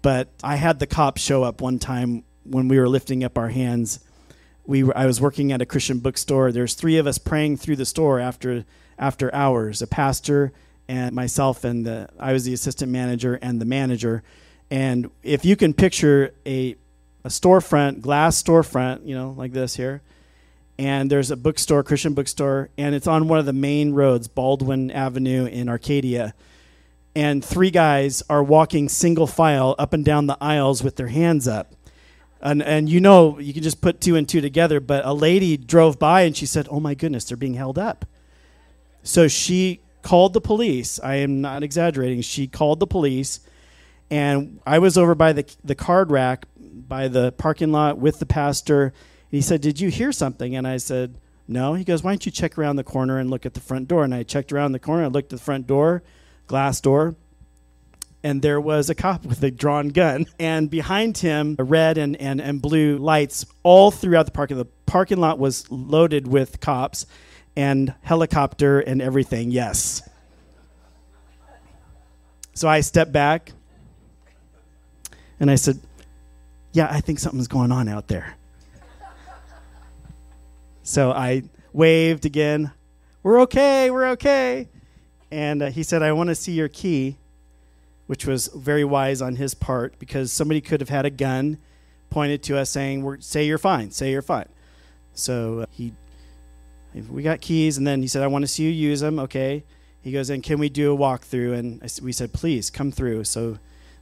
But 0.02 0.30
I 0.44 0.56
had 0.56 0.80
the 0.80 0.88
cops 0.88 1.22
show 1.22 1.44
up 1.44 1.62
one 1.62 1.80
time 1.80 2.24
when 2.44 2.68
we 2.68 2.80
were 2.80 2.90
lifting 2.90 3.24
up 3.24 3.38
our 3.38 3.50
hands. 3.50 4.00
We 4.66 4.84
were, 4.84 4.98
I 4.98 5.06
was 5.06 5.20
working 5.20 5.52
at 5.52 5.62
a 5.62 5.66
Christian 5.66 6.00
bookstore. 6.00 6.52
There's 6.52 6.74
three 6.74 6.98
of 6.98 7.08
us 7.08 7.18
praying 7.18 7.58
through 7.58 7.78
the 7.78 7.86
store 7.86 8.20
after 8.20 8.66
after 9.00 9.34
hours. 9.34 9.82
A 9.82 9.88
pastor 9.88 10.52
and 10.88 11.16
myself 11.16 11.64
and 11.64 11.86
the 11.86 12.10
I 12.20 12.34
was 12.34 12.46
the 12.46 12.54
assistant 12.54 12.92
manager 12.92 13.36
and 13.42 13.60
the 13.62 13.66
manager. 13.66 14.24
And 14.70 15.10
if 15.24 15.46
you 15.46 15.56
can 15.56 15.74
picture 15.74 16.34
a 16.46 16.76
a 17.24 17.30
storefront, 17.30 18.02
glass 18.02 18.42
storefront, 18.42 19.06
you 19.06 19.16
know, 19.16 19.34
like 19.38 19.52
this 19.52 19.76
here, 19.76 20.02
and 20.80 21.10
there's 21.10 21.32
a 21.32 21.38
bookstore, 21.38 21.84
Christian 21.84 22.14
bookstore, 22.14 22.70
and 22.78 22.94
it's 22.94 23.08
on 23.08 23.28
one 23.28 23.40
of 23.40 23.46
the 23.46 23.54
main 23.54 23.94
roads, 23.94 24.28
Baldwin 24.28 24.92
Avenue 24.92 25.46
in 25.46 25.70
Arcadia. 25.70 26.34
And 27.16 27.44
three 27.44 27.72
guys 27.72 28.22
are 28.30 28.44
walking 28.44 28.90
single 28.90 29.26
file 29.26 29.76
up 29.80 29.94
and 29.94 30.06
down 30.06 30.28
the 30.28 30.38
aisles 30.40 30.84
with 30.84 30.96
their 30.96 31.08
hands 31.08 31.48
up. 31.48 31.74
And, 32.42 32.62
and 32.62 32.88
you 32.88 33.02
know, 33.02 33.40
you 33.40 33.54
can 33.54 33.64
just 33.64 33.82
put 33.82 34.00
two 34.00 34.16
and 34.16 34.30
two 34.30 34.40
together, 34.40 34.80
but 34.80 35.04
a 35.04 35.14
lady 35.14 35.58
drove 35.58 35.98
by 35.98 36.22
and 36.22 36.38
she 36.38 36.46
said, 36.46 36.68
Oh 36.70 36.80
my 36.80 36.94
goodness, 36.94 37.26
they're 37.26 37.38
being 37.38 37.56
held 37.56 37.80
up. 37.80 38.06
So 39.02 39.28
she 39.28 39.82
called 40.04 40.34
the 40.34 40.42
police. 40.42 41.00
I 41.04 41.16
am 41.16 41.42
not 41.42 41.64
exaggerating. 41.64 42.22
She 42.22 42.48
called 42.48 42.80
the 42.80 42.88
police, 42.88 43.40
and 44.12 44.60
I 44.66 44.80
was 44.80 44.98
over 44.98 45.16
by 45.16 45.34
the, 45.34 45.46
the 45.64 45.76
card 45.76 46.12
rack 46.12 46.46
by 46.58 47.08
the 47.08 47.32
parking 47.32 47.72
lot 47.72 47.98
with 47.98 48.20
the 48.20 48.26
pastor 48.26 48.94
he 49.30 49.42
said, 49.42 49.62
Did 49.62 49.80
you 49.80 49.90
hear 49.90 50.12
something? 50.12 50.56
And 50.56 50.68
I 50.68 50.78
said, 50.78 51.16
No. 51.48 51.74
He 51.74 51.84
goes, 51.84 52.04
Why 52.04 52.12
don't 52.12 52.26
you 52.26 52.32
check 52.32 52.58
around 52.58 52.76
the 52.76 52.84
corner 52.84 53.20
and 53.20 53.30
look 53.30 53.46
at 53.46 53.54
the 53.54 53.60
front 53.60 53.88
door? 53.88 54.04
And 54.04 54.14
I 54.14 54.24
checked 54.24 54.52
around 54.52 54.72
the 54.72 54.80
corner. 54.80 55.04
I 55.04 55.08
looked 55.08 55.34
at 55.34 55.40
the 55.40 55.44
front 55.44 55.68
door, 55.68 56.04
glass 56.48 56.82
door, 56.82 57.16
and 58.24 58.42
there 58.42 58.60
was 58.60 58.90
a 58.90 58.96
cop 58.96 59.26
with 59.26 59.44
a 59.44 59.52
drawn 59.52 59.90
gun. 59.90 60.26
And 60.40 60.70
behind 60.70 61.18
him, 61.18 61.56
red 61.60 61.98
and, 61.98 62.16
and, 62.18 62.42
and 62.42 62.62
blue 62.62 62.98
lights 62.98 63.46
all 63.64 63.92
throughout 63.92 64.26
the 64.26 64.32
parking. 64.32 64.58
The 64.58 64.66
parking 64.86 65.18
lot 65.18 65.40
was 65.40 65.70
loaded 65.70 66.28
with 66.28 66.60
cops 66.60 67.06
and 67.56 67.94
helicopter 68.02 68.80
and 68.80 69.02
everything, 69.02 69.52
yes. 69.52 70.08
So 72.54 72.68
I 72.68 72.82
stepped 72.82 73.12
back 73.12 73.52
and 75.40 75.52
I 75.52 75.56
said, 75.56 75.80
Yeah, 76.72 76.88
I 76.90 77.02
think 77.02 77.20
something's 77.20 77.48
going 77.48 77.72
on 77.72 77.88
out 77.88 78.08
there. 78.08 78.37
So 80.88 81.12
I 81.12 81.44
waved 81.74 82.26
again. 82.26 82.72
We're 83.22 83.42
okay, 83.42 83.92
we're 83.92 84.08
okay. 84.12 84.70
And 85.30 85.62
uh, 85.62 85.70
he 85.70 85.84
said, 85.84 86.02
I 86.02 86.14
want 86.14 86.30
to 86.30 86.36
see 86.36 86.54
your 86.54 86.70
key, 86.70 87.18
which 88.06 88.26
was 88.26 88.48
very 88.56 88.86
wise 88.86 89.22
on 89.22 89.36
his 89.36 89.54
part 89.54 90.00
because 90.00 90.32
somebody 90.32 90.62
could 90.62 90.80
have 90.80 90.88
had 90.88 91.06
a 91.06 91.10
gun 91.10 91.58
pointed 92.10 92.42
to 92.44 92.58
us 92.58 92.70
saying, 92.70 93.04
we're, 93.04 93.20
Say 93.20 93.46
you're 93.46 93.58
fine, 93.58 93.92
say 93.92 94.12
you're 94.12 94.22
fine. 94.22 94.48
So 95.14 95.60
uh, 95.60 95.66
he, 95.72 95.92
we 97.10 97.22
got 97.22 97.42
keys, 97.42 97.78
and 97.78 97.86
then 97.86 98.02
he 98.02 98.08
said, 98.08 98.24
I 98.24 98.28
want 98.28 98.44
to 98.44 98.48
see 98.48 98.64
you 98.64 98.70
use 98.70 99.02
them. 99.02 99.20
Okay. 99.20 99.66
He 100.02 100.14
goes, 100.14 100.30
And 100.30 100.42
can 100.42 100.58
we 100.58 100.70
do 100.70 100.94
a 100.94 100.98
walkthrough? 100.98 101.54
And 101.58 101.84
I, 101.84 101.90
we 102.02 102.14
said, 102.14 102.32
Please 102.32 102.70
come 102.70 102.94
through. 102.94 103.26
So 103.26 103.60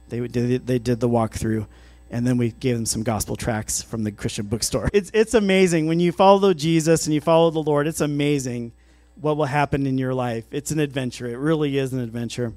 they, 0.08 0.20
they 0.20 0.78
did 0.78 1.00
the 1.00 1.08
walkthrough 1.08 1.66
and 2.10 2.26
then 2.26 2.36
we 2.36 2.52
gave 2.52 2.76
them 2.76 2.86
some 2.86 3.02
gospel 3.02 3.36
tracts 3.36 3.82
from 3.82 4.04
the 4.04 4.12
Christian 4.12 4.46
bookstore. 4.46 4.88
It's 4.92 5.10
it's 5.12 5.34
amazing 5.34 5.86
when 5.86 6.00
you 6.00 6.12
follow 6.12 6.54
Jesus 6.54 7.06
and 7.06 7.14
you 7.14 7.20
follow 7.20 7.50
the 7.50 7.62
Lord. 7.62 7.86
It's 7.86 8.00
amazing 8.00 8.72
what 9.20 9.36
will 9.36 9.46
happen 9.46 9.86
in 9.86 9.98
your 9.98 10.14
life. 10.14 10.44
It's 10.50 10.70
an 10.70 10.78
adventure. 10.78 11.26
It 11.26 11.36
really 11.36 11.78
is 11.78 11.92
an 11.92 12.00
adventure. 12.00 12.52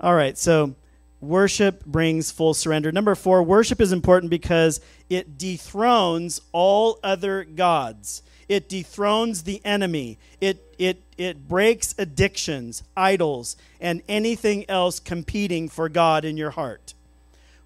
All 0.00 0.14
right, 0.14 0.38
so 0.38 0.74
worship 1.20 1.84
brings 1.84 2.30
full 2.30 2.54
surrender. 2.54 2.90
Number 2.90 3.14
4, 3.14 3.42
worship 3.42 3.80
is 3.80 3.92
important 3.92 4.30
because 4.30 4.80
it 5.10 5.36
dethrones 5.36 6.40
all 6.52 6.98
other 7.02 7.44
gods. 7.44 8.22
It 8.48 8.68
dethrones 8.68 9.42
the 9.42 9.60
enemy. 9.64 10.18
It 10.40 10.74
it 10.78 11.02
it 11.16 11.46
breaks 11.46 11.94
addictions, 11.98 12.82
idols, 12.96 13.56
and 13.80 14.02
anything 14.08 14.68
else 14.68 14.98
competing 14.98 15.68
for 15.68 15.88
God 15.88 16.24
in 16.24 16.36
your 16.36 16.50
heart 16.50 16.94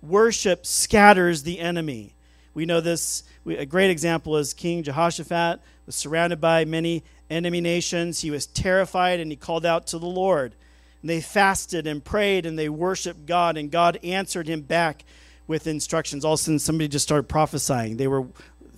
worship 0.04 0.66
scatters 0.66 1.42
the 1.42 1.60
enemy. 1.60 2.14
We 2.54 2.66
know 2.66 2.80
this. 2.80 3.24
A 3.46 3.66
great 3.66 3.90
example 3.90 4.36
is 4.36 4.54
King 4.54 4.82
Jehoshaphat 4.82 5.60
was 5.86 5.96
surrounded 5.96 6.40
by 6.40 6.64
many 6.64 7.02
enemy 7.28 7.60
nations. 7.60 8.20
He 8.20 8.30
was 8.30 8.46
terrified 8.46 9.20
and 9.20 9.30
he 9.30 9.36
called 9.36 9.66
out 9.66 9.86
to 9.88 9.98
the 9.98 10.06
Lord. 10.06 10.54
And 11.02 11.10
they 11.10 11.20
fasted 11.20 11.86
and 11.86 12.04
prayed 12.04 12.46
and 12.46 12.58
they 12.58 12.68
worshiped 12.68 13.26
God, 13.26 13.56
and 13.56 13.70
God 13.70 13.98
answered 14.02 14.48
him 14.48 14.62
back 14.62 15.04
with 15.46 15.66
instructions. 15.66 16.24
All 16.24 16.34
of 16.34 16.40
a 16.40 16.42
sudden, 16.42 16.58
somebody 16.58 16.88
just 16.88 17.04
started 17.04 17.28
prophesying. 17.28 17.96
They 17.96 18.08
were 18.08 18.26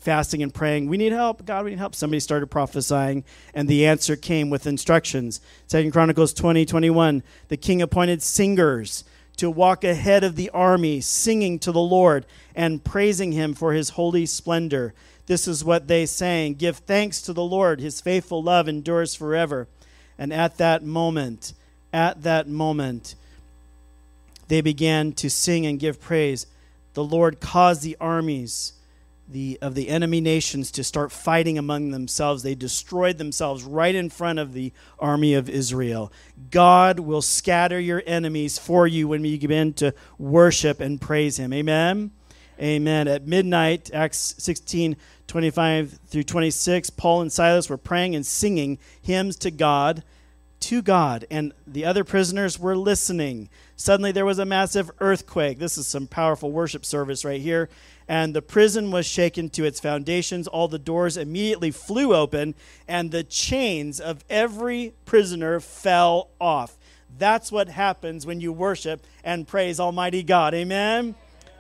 fasting 0.01 0.43
and 0.43 0.55
praying, 0.55 0.89
We 0.89 0.97
need 0.97 1.13
help. 1.13 1.45
God, 1.45 1.65
we 1.65 1.71
need 1.71 1.79
help. 1.79 1.95
Somebody 1.95 2.21
started 2.21 2.47
prophesying, 2.47 3.25
and 3.55 3.69
the 3.69 3.87
answer 3.87 4.17
came 4.17 4.51
with 4.51 4.67
instructions. 4.67 5.41
Second 5.67 5.91
Chronicles 5.91 6.33
20, 6.33 6.65
21. 6.65 7.23
The 7.49 7.57
king 7.57 7.83
appointed 7.83 8.23
singers 8.23 9.05
to 9.37 9.51
walk 9.51 9.85
ahead 9.85 10.25
of 10.25 10.37
the 10.37 10.51
army, 10.51 11.01
singing 11.01 11.59
to 11.61 11.73
the 11.73 11.79
Lord 11.81 12.27
and 12.55 12.83
praising 12.83 13.33
him 13.33 13.55
for 13.55 13.73
his 13.73 13.91
holy 13.91 14.27
splendor. 14.27 14.95
This 15.27 15.47
is 15.47 15.65
what 15.65 15.89
they 15.89 16.07
sang 16.07 16.55
Give 16.55 16.77
thanks 16.77 17.21
to 17.23 17.33
the 17.33 17.45
Lord, 17.45 17.81
his 17.81 18.01
faithful 18.01 18.43
love 18.43 18.69
endures 18.69 19.15
forever. 19.15 19.69
And 20.19 20.33
at 20.33 20.57
that 20.59 20.83
moment, 20.83 21.53
at 21.93 22.23
that 22.23 22.49
moment, 22.49 23.15
they 24.49 24.61
began 24.61 25.13
to 25.13 25.29
sing 25.29 25.67
and 25.67 25.79
give 25.79 26.01
praise. 26.01 26.47
The 26.95 27.05
Lord 27.05 27.41
caused 27.41 27.83
the 27.83 27.97
armies 28.01 28.73
the, 29.29 29.59
of 29.61 29.75
the 29.75 29.89
enemy 29.89 30.21
nations 30.21 30.71
to 30.73 30.85
start 30.85 31.11
fighting 31.11 31.59
among 31.59 31.91
themselves. 31.91 32.43
They 32.43 32.55
destroyed 32.55 33.19
themselves 33.19 33.65
right 33.65 33.95
in 33.95 34.11
front 34.11 34.39
of 34.39 34.53
the 34.53 34.73
army 34.99 35.35
of 35.35 35.49
Israel. 35.49 36.13
God 36.51 37.01
will 37.01 37.23
scatter 37.23 37.81
your 37.81 38.03
enemies 38.07 38.59
for 38.59 38.87
you 38.87 39.09
when 39.09 39.25
you 39.25 39.39
begin 39.39 39.73
to 39.75 39.95
worship 40.19 40.81
and 40.81 41.01
praise 41.01 41.39
Him. 41.39 41.53
Amen. 41.53 42.13
Amen. 42.61 43.09
At 43.09 43.27
midnight, 43.27 43.91
Acts 43.93 44.35
16 44.39 44.97
25 45.27 45.99
through 46.07 46.23
26, 46.23 46.91
Paul 46.91 47.23
and 47.23 47.33
Silas 47.33 47.69
were 47.69 47.77
praying 47.77 48.15
and 48.15 48.25
singing 48.25 48.79
hymns 49.03 49.35
to 49.37 49.51
God, 49.51 50.05
to 50.61 50.83
God, 50.83 51.27
and 51.33 51.53
the 51.67 51.85
other 51.85 52.05
prisoners 52.05 52.61
were 52.61 52.77
listening. 52.77 53.49
Suddenly 53.75 54.13
there 54.13 54.25
was 54.25 54.39
a 54.39 54.45
massive 54.45 54.89
earthquake. 55.01 55.59
This 55.59 55.77
is 55.77 55.89
some 55.89 56.07
powerful 56.07 56.53
worship 56.53 56.85
service 56.85 57.25
right 57.25 57.41
here 57.41 57.69
and 58.09 58.35
the 58.35 58.43
prison 58.43 58.91
was 58.91 59.07
shaken 59.07 59.49
to 59.51 59.65
its 59.65 59.81
foundations. 59.81 60.47
All 60.47 60.69
the 60.69 60.79
doors 60.79 61.17
immediately 61.17 61.71
flew 61.71 62.15
open, 62.15 62.55
and 62.87 63.11
the 63.11 63.25
chains 63.25 64.01
of 64.01 64.25
every 64.31 64.95
prisoner 65.05 65.61
fell 65.61 66.31
off. 66.41 66.77
That's 67.19 67.51
what 67.51 67.69
happens 67.69 68.27
when 68.27 68.41
you 68.41 68.53
worship 68.53 69.05
and 69.25 69.49
praise 69.49 69.81
Almighty 69.81 70.23
God. 70.23 70.55
Amen? 70.55 71.15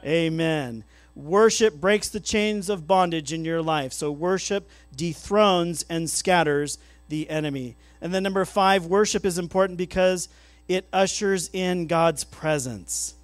Amen. 0.04 0.84
Worship 1.14 1.80
breaks 1.80 2.08
the 2.08 2.20
chains 2.20 2.68
of 2.68 2.86
bondage 2.86 3.32
in 3.32 3.44
your 3.44 3.62
life. 3.62 3.92
So, 3.92 4.12
worship 4.12 4.68
dethrones 4.94 5.84
and 5.88 6.10
scatters 6.10 6.78
the 7.08 7.28
enemy. 7.30 7.76
And 8.00 8.12
then, 8.12 8.22
number 8.22 8.44
five, 8.44 8.84
worship 8.86 9.24
is 9.24 9.38
important 9.38 9.78
because 9.78 10.28
it 10.68 10.86
ushers 10.92 11.48
in 11.52 11.86
God's 11.86 12.22
presence 12.22 13.15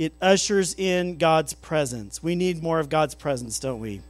it 0.00 0.14
ushers 0.22 0.74
in 0.78 1.18
God's 1.18 1.52
presence. 1.52 2.22
We 2.22 2.34
need 2.34 2.62
more 2.62 2.80
of 2.80 2.88
God's 2.88 3.14
presence, 3.14 3.58
don't 3.58 3.80
we? 3.80 4.00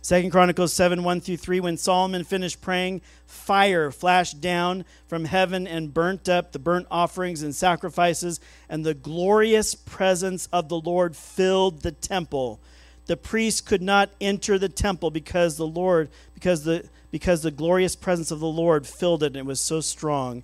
Second 0.00 0.30
Chronicles 0.30 0.72
7 0.72 1.04
1 1.04 1.20
through 1.20 1.36
3. 1.36 1.60
When 1.60 1.76
Solomon 1.76 2.24
finished 2.24 2.62
praying, 2.62 3.02
fire 3.26 3.90
flashed 3.90 4.40
down 4.40 4.86
from 5.06 5.26
heaven 5.26 5.66
and 5.66 5.92
burnt 5.92 6.26
up 6.26 6.52
the 6.52 6.58
burnt 6.58 6.86
offerings 6.90 7.42
and 7.42 7.54
sacrifices, 7.54 8.40
and 8.66 8.82
the 8.82 8.94
glorious 8.94 9.74
presence 9.74 10.48
of 10.54 10.70
the 10.70 10.80
Lord 10.80 11.14
filled 11.14 11.82
the 11.82 11.92
temple. 11.92 12.58
The 13.04 13.18
priests 13.18 13.60
could 13.60 13.82
not 13.82 14.08
enter 14.22 14.58
the 14.58 14.70
temple 14.70 15.10
because 15.10 15.58
the 15.58 15.66
Lord, 15.66 16.08
because 16.32 16.64
the 16.64 16.88
because 17.10 17.42
the 17.42 17.50
glorious 17.50 17.94
presence 17.94 18.30
of 18.30 18.40
the 18.40 18.46
Lord 18.46 18.86
filled 18.86 19.22
it 19.22 19.26
and 19.26 19.36
it 19.36 19.44
was 19.44 19.60
so 19.60 19.82
strong. 19.82 20.42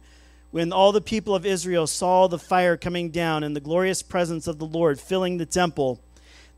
When 0.51 0.73
all 0.73 0.93
the 0.93 1.01
people 1.01 1.35
of 1.35 1.45
Israel 1.45 1.87
saw 1.87 2.27
the 2.27 2.39
fire 2.39 2.77
coming 2.77 3.11
down 3.11 3.43
and 3.45 3.55
the 3.55 3.61
glorious 3.61 4.03
presence 4.03 4.47
of 4.47 4.59
the 4.59 4.65
Lord 4.65 4.99
filling 4.99 5.37
the 5.37 5.47
temple, 5.47 6.01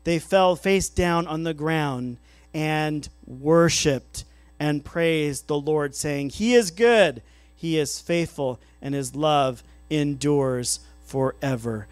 they 0.05 0.17
fell 0.17 0.55
face 0.55 0.87
down 0.89 1.27
on 1.27 1.43
the 1.43 1.53
ground 1.53 2.17
and 2.53 3.07
worshiped 3.25 4.23
and 4.59 4.85
praised 4.85 5.47
the 5.47 5.59
Lord, 5.59 5.95
saying, 5.95 6.29
He 6.29 6.53
is 6.53 6.71
good, 6.71 7.21
He 7.55 7.77
is 7.77 7.99
faithful, 7.99 8.59
and 8.81 8.93
His 8.93 9.15
love 9.15 9.63
endures 9.89 10.79
forever. 11.05 11.87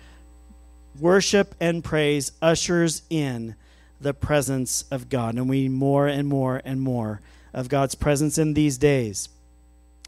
Worship 1.00 1.56
and 1.60 1.84
praise 1.84 2.32
ushers 2.42 3.02
in 3.10 3.56
the 4.00 4.14
presence 4.14 4.84
of 4.92 5.10
God, 5.10 5.36
and 5.36 5.50
we 5.50 5.64
need 5.64 5.72
more 5.72 6.08
and 6.08 6.28
more 6.28 6.62
and 6.64 6.80
more 6.80 7.22
of 7.54 7.70
God's 7.70 7.96
presence 7.96 8.38
in 8.38 8.54
these 8.54 8.78
days. 8.78 9.30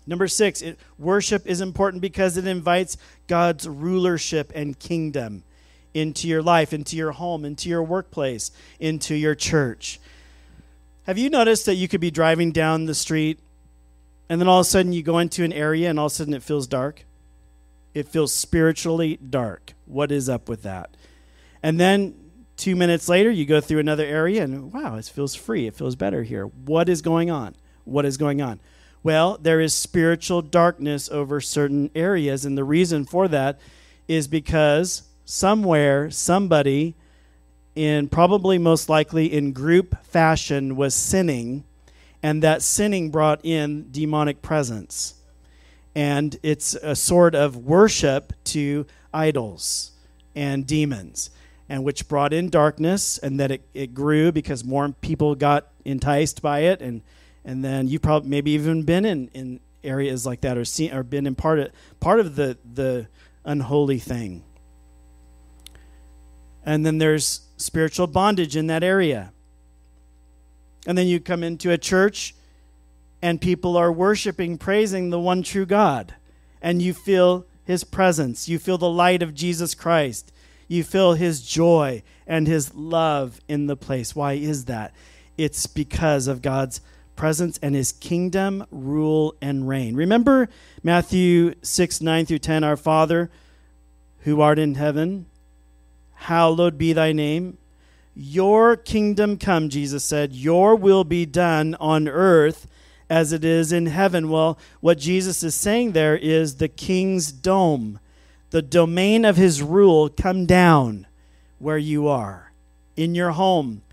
Number 0.08 0.28
six, 0.28 0.62
it, 0.62 0.80
worship 0.98 1.46
is 1.46 1.62
important 1.62 2.02
because 2.02 2.38
it 2.38 2.48
invites 2.48 2.98
God's 3.28 3.68
rulership 3.68 4.52
and 4.56 4.78
kingdom 4.78 5.44
into 5.94 6.28
your 6.28 6.42
life, 6.42 6.74
into 6.74 6.96
your 6.96 7.12
home, 7.12 7.46
into 7.46 7.70
your 7.70 7.84
workplace, 7.84 8.52
into 8.80 9.16
your 9.16 9.36
church. 9.36 10.00
Have 11.04 11.18
you 11.18 11.30
noticed 11.30 11.66
that 11.66 11.76
you 11.76 11.88
could 11.88 12.02
be 12.02 12.12
driving 12.12 12.52
down 12.52 12.86
the 12.86 12.96
street 12.96 13.40
and 14.30 14.40
then 14.40 14.48
all 14.48 14.60
of 14.60 14.66
a 14.66 14.70
sudden 14.70 14.94
you 14.94 15.04
go 15.04 15.18
into 15.20 15.44
an 15.44 15.52
area 15.52 15.90
and 15.90 16.00
all 16.00 16.06
of 16.06 16.12
a 16.12 16.16
sudden 16.16 16.34
it 16.34 16.44
feels 16.44 16.68
dark? 16.68 17.06
It 17.94 18.08
feels 18.08 18.34
spiritually 18.34 19.18
dark. 19.18 19.74
What 19.86 20.12
is 20.12 20.30
up 20.30 20.48
with 20.48 20.64
that? 20.64 20.96
And 21.62 21.80
then 21.80 22.16
two 22.56 22.76
minutes 22.76 23.10
later 23.10 23.30
you 23.30 23.46
go 23.46 23.60
through 23.60 23.80
another 23.80 24.06
area 24.06 24.44
and 24.44 24.72
wow, 24.72 24.96
it 24.96 25.06
feels 25.06 25.36
free. 25.36 25.68
It 25.68 25.76
feels 25.76 25.96
better 25.96 26.24
here. 26.24 26.46
What 26.46 26.88
is 26.88 27.02
going 27.02 27.30
on? 27.30 27.56
What 27.84 28.06
is 28.06 28.18
going 28.18 28.42
on? 28.42 28.62
Well, 29.04 29.40
there 29.42 29.60
is 29.60 29.74
spiritual 29.74 30.42
darkness 30.42 31.10
over 31.10 31.42
certain 31.42 31.90
areas, 31.96 32.46
and 32.46 32.58
the 32.58 32.64
reason 32.64 33.06
for 33.06 33.28
that 33.30 33.60
is 34.08 34.28
because 34.28 35.04
somewhere 35.26 36.12
somebody 36.12 36.96
in 37.76 38.10
probably 38.10 38.58
most 38.58 38.90
likely 38.90 39.32
in 39.32 39.54
group 39.54 40.04
fashion 40.04 40.76
was 40.76 40.94
sinning 40.94 41.64
and 42.22 42.44
that 42.44 42.62
sinning 42.62 43.10
brought 43.10 43.44
in 43.44 43.88
demonic 43.92 44.42
presence. 44.42 45.16
And 45.96 46.38
it's 46.44 46.76
a 46.76 46.96
sort 46.96 47.34
of 47.34 47.58
worship 47.58 48.34
to 48.46 48.86
idols 49.14 49.92
and 50.36 50.68
demons 50.68 51.32
and 51.68 51.84
which 51.84 52.08
brought 52.08 52.34
in 52.34 52.50
darkness 52.50 53.18
and 53.18 53.40
that 53.40 53.52
it, 53.52 53.62
it 53.74 53.94
grew 53.94 54.32
because 54.32 54.64
more 54.64 54.90
people 55.02 55.36
got 55.36 55.70
enticed 55.86 56.42
by 56.42 56.60
it 56.60 56.82
and 56.82 57.02
and 57.44 57.64
then 57.64 57.88
you've 57.88 58.02
probably 58.02 58.30
maybe 58.30 58.52
even 58.52 58.84
been 58.84 59.06
in, 59.06 59.30
in 59.34 59.60
areas 59.84 60.26
like 60.26 60.42
that 60.42 60.58
or 60.58 60.66
seen 60.66 60.94
or 60.94 61.04
been 61.04 61.26
in 61.26 61.36
part 61.36 61.60
of 61.60 61.72
part 62.00 62.20
of 62.20 62.36
the 62.36 62.58
the 62.74 63.08
unholy 63.46 63.98
thing 63.98 64.44
and 66.64 66.86
then 66.86 66.98
there's 66.98 67.42
spiritual 67.58 68.08
bondage 68.08 68.56
in 68.56 68.68
that 68.68 68.84
area. 68.84 69.32
And 70.86 70.98
then 70.98 71.08
you 71.08 71.20
come 71.20 71.44
into 71.44 71.72
a 71.72 71.78
church 71.78 72.36
and 73.22 73.40
people 73.40 73.78
are 73.78 73.92
worshiping, 73.92 74.58
praising 74.58 75.10
the 75.10 75.20
one 75.20 75.44
true 75.44 75.66
God. 75.66 76.16
And 76.62 76.82
you 76.82 76.94
feel 76.94 77.46
his 77.64 77.84
presence. 77.84 78.48
You 78.50 78.60
feel 78.60 78.78
the 78.78 78.90
light 78.90 79.24
of 79.24 79.34
Jesus 79.34 79.76
Christ. 79.76 80.32
You 80.68 80.84
feel 80.84 81.14
his 81.14 81.42
joy 81.42 82.04
and 82.26 82.48
his 82.48 82.74
love 82.74 83.40
in 83.48 83.68
the 83.68 83.76
place. 83.76 84.16
Why 84.16 84.34
is 84.34 84.66
that? 84.66 84.94
It's 85.38 85.68
because 85.68 86.28
of 86.28 86.42
God's 86.42 86.82
presence 87.22 87.60
and 87.62 87.76
his 87.76 87.92
kingdom, 87.92 88.66
rule, 88.72 89.36
and 89.44 89.68
reign. 89.68 89.96
Remember 89.96 90.50
Matthew 90.82 91.54
6 91.62 92.02
9 92.02 92.26
through 92.26 92.40
10, 92.40 92.64
Our 92.64 92.76
Father 92.76 93.30
who 94.22 94.42
art 94.42 94.58
in 94.58 94.74
heaven 94.74 95.28
hallowed 96.16 96.80
be 96.80 96.94
thy 96.94 97.12
name. 97.12 97.60
Your 98.16 98.76
kingdom 98.76 99.38
come, 99.38 99.70
Jesus 99.70 100.04
said. 100.04 100.34
Your 100.34 100.76
will 100.76 101.04
be 101.04 101.28
done 101.28 101.76
on 101.80 102.08
earth 102.08 102.68
as 103.08 103.32
it 103.32 103.46
is 103.46 103.72
in 103.72 103.86
heaven. 103.86 104.28
Well, 104.28 104.58
what 104.80 104.98
Jesus 104.98 105.44
is 105.44 105.54
saying 105.54 105.92
there 105.92 106.18
is 106.18 106.56
the 106.56 106.70
king's 106.70 107.32
dome, 107.32 108.00
the 108.50 108.64
domain 108.64 109.26
of 109.26 109.38
his 109.38 109.62
rule, 109.62 110.10
come 110.10 110.48
down 110.48 111.06
where 111.60 111.78
you 111.78 112.08
are, 112.08 112.52
in 112.96 113.14
your 113.14 113.34
home, 113.34 113.84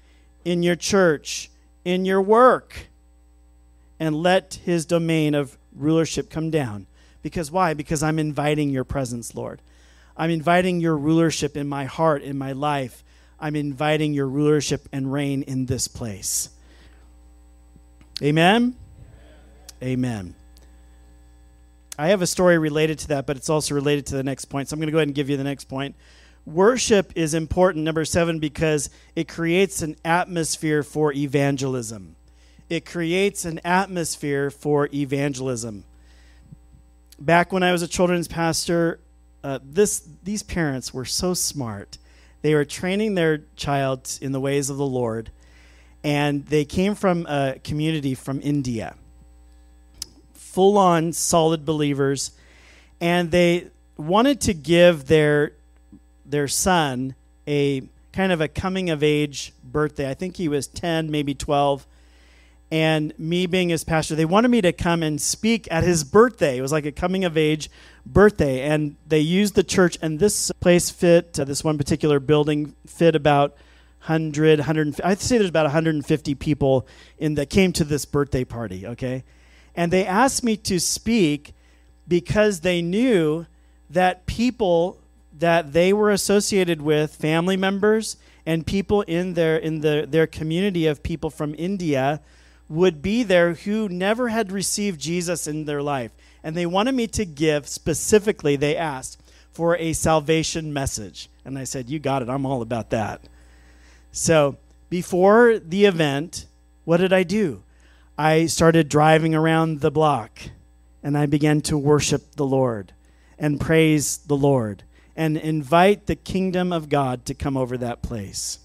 in 0.47 0.63
your 0.63 0.77
church, 0.77 1.51
in 1.85 2.07
your 2.07 2.23
work, 2.23 2.88
and 4.01 4.17
let 4.17 4.61
his 4.65 4.87
domain 4.87 5.35
of 5.35 5.59
rulership 5.75 6.31
come 6.31 6.51
down. 6.51 6.87
Because 7.23 7.51
why? 7.51 7.75
Because 7.75 8.03
I'm 8.03 8.19
inviting 8.19 8.71
your 8.71 8.85
presence, 8.85 9.35
Lord. 9.35 9.61
I'm 10.17 10.31
inviting 10.31 10.81
your 10.81 10.97
rulership 10.97 11.57
in 11.57 11.69
my 11.69 11.85
heart, 11.85 12.23
in 12.23 12.39
my 12.39 12.53
life. 12.53 13.05
I'm 13.41 13.55
inviting 13.55 14.15
your 14.15 14.29
rulership 14.29 14.89
and 14.93 15.13
reign 15.13 15.43
in 15.43 15.67
this 15.67 15.89
place. 15.89 16.51
Amen? 18.23 18.77
Amen. 19.83 20.35
I 21.97 22.09
have 22.09 22.23
a 22.23 22.27
story 22.27 22.59
related 22.59 22.99
to 23.01 23.09
that, 23.09 23.27
but 23.27 23.37
it's 23.37 23.49
also 23.49 23.75
related 23.75 24.07
to 24.07 24.17
the 24.17 24.23
next 24.23 24.47
point. 24.47 24.69
So 24.69 24.75
I'm 24.75 24.81
going 24.81 24.87
to 24.87 24.93
go 24.93 24.99
ahead 24.99 25.09
and 25.09 25.15
give 25.15 25.31
you 25.31 25.37
the 25.37 25.45
next 25.45 25.65
point. 25.65 25.97
Worship 26.47 27.13
is 27.15 27.35
important, 27.35 27.85
number 27.85 28.05
seven, 28.05 28.39
because 28.39 28.91
it 29.15 29.29
creates 29.29 29.83
an 29.83 29.97
atmosphere 30.05 30.83
for 30.83 31.13
evangelism. 31.13 32.17
It 32.69 32.85
creates 32.85 33.45
an 33.45 33.61
atmosphere 33.65 34.51
for 34.51 34.89
evangelism. 34.93 35.85
Back 37.19 37.53
when 37.53 37.63
I 37.63 37.73
was 37.73 37.83
a 37.83 37.89
children's 37.89 38.29
pastor, 38.29 39.01
uh, 39.43 39.59
this 39.63 40.07
these 40.23 40.43
parents 40.43 40.93
were 40.93 41.05
so 41.05 41.35
smart. 41.35 41.99
They 42.43 42.55
were 42.55 42.65
training 42.65 43.15
their 43.15 43.39
child 43.57 44.19
in 44.21 44.33
the 44.33 44.41
ways 44.41 44.71
of 44.71 44.77
the 44.77 44.87
Lord, 44.87 45.31
and 46.05 46.45
they 46.47 46.65
came 46.65 46.95
from 46.95 47.27
a 47.27 47.59
community 47.65 48.15
from 48.15 48.41
India, 48.43 48.95
full 50.35 50.77
on 50.77 51.13
solid 51.13 51.65
believers, 51.65 52.33
and 53.01 53.31
they 53.31 53.69
wanted 53.97 54.41
to 54.43 54.55
give 54.55 55.07
their 55.07 55.53
their 56.25 56.49
son 56.49 57.15
a 57.47 57.89
kind 58.13 58.31
of 58.31 58.41
a 58.41 58.49
coming 58.49 58.91
of 58.91 59.03
age 59.03 59.53
birthday. 59.65 60.11
I 60.11 60.15
think 60.15 60.37
he 60.37 60.49
was 60.49 60.67
10, 60.67 61.11
maybe 61.11 61.35
12 61.35 61.87
and 62.71 63.19
me 63.19 63.47
being 63.47 63.71
his 63.71 63.85
pastor, 63.85 64.15
they 64.15 64.25
wanted 64.25 64.49
me 64.49 64.61
to 64.61 64.73
come 64.73 65.03
and 65.03 65.21
speak 65.21 65.67
at 65.71 65.85
his 65.85 66.05
birthday. 66.05 66.59
It 66.59 66.63
was 66.63 66.73
like 66.73 66.85
a 66.85 66.93
coming 66.93 67.25
of 67.25 67.37
age 67.37 67.71
birthday, 68.05 68.63
and 68.63 68.97
they 69.07 69.21
used 69.21 69.55
the 69.55 69.63
church, 69.63 69.97
and 70.03 70.19
this 70.19 70.53
place 70.61 70.91
fit, 70.91 71.39
uh, 71.41 71.45
this 71.45 71.65
one 71.65 71.79
particular 71.79 72.21
building 72.21 72.75
fit 72.87 73.15
about 73.15 73.53
100, 74.01 74.61
100, 74.61 75.01
I'd 75.03 75.21
say 75.21 75.39
there's 75.39 75.51
about 75.51 75.67
150 75.67 76.35
people 76.35 76.87
in 77.19 77.35
that 77.35 77.51
came 77.51 77.73
to 77.75 77.85
this 77.85 78.05
birthday 78.05 78.45
party, 78.45 78.87
okay? 78.87 79.25
And 79.75 79.93
they 79.93 80.05
asked 80.05 80.45
me 80.45 80.57
to 80.59 80.79
speak 80.79 81.55
because 82.07 82.61
they 82.61 82.83
knew 82.83 83.47
that 83.91 84.27
people 84.27 84.99
that 85.39 85.73
they 85.73 85.93
were 85.93 86.11
associated 86.11 86.83
with, 86.83 87.15
family 87.15 87.57
members 87.57 88.17
and 88.45 88.67
people 88.67 89.03
in 89.03 89.35
their 89.35 89.57
in 89.57 89.81
the 89.81 90.07
their 90.09 90.27
community 90.27 90.87
of 90.87 91.03
people 91.03 91.31
from 91.31 91.55
India, 91.57 92.21
would 92.69 93.01
be 93.01 93.23
there 93.23 93.55
who 93.55 93.89
never 93.89 94.29
had 94.29 94.53
received 94.53 95.01
Jesus 95.01 95.47
in 95.47 95.65
their 95.65 95.83
life. 95.83 96.13
And 96.43 96.57
they 96.57 96.67
wanted 96.67 96.95
me 96.95 97.07
to 97.09 97.25
give, 97.25 97.67
specifically, 97.67 98.57
they 98.57 98.77
asked 98.77 99.23
for 99.51 99.77
a 99.77 99.93
salvation 99.93 100.73
message. 100.73 101.29
And 101.45 101.59
I 101.59 101.65
said, 101.65 101.89
You 101.89 101.99
got 101.99 102.23
it. 102.23 102.29
I'm 102.29 102.47
all 102.47 102.63
about 102.63 102.91
that. 102.91 103.23
So 104.13 104.57
before 104.91 105.59
the 105.59 105.85
event, 105.85 106.47
what 106.85 106.99
did 106.99 107.13
I 107.13 107.23
do? 107.23 107.63
I 108.17 108.47
started 108.47 108.89
driving 108.89 109.35
around 109.35 109.81
the 109.81 109.91
block 109.91 110.41
and 111.03 111.17
I 111.17 111.27
began 111.27 111.61
to 111.63 111.79
worship 111.79 112.33
the 112.37 112.47
Lord 112.47 112.93
and 113.39 113.61
praise 113.61 114.19
the 114.19 114.37
Lord 114.37 114.83
and 115.17 115.37
invite 115.37 116.07
the 116.07 116.17
kingdom 116.17 116.73
of 116.73 116.89
God 116.89 117.25
to 117.27 117.35
come 117.35 117.57
over 117.57 117.77
that 117.79 118.03
place. 118.03 118.59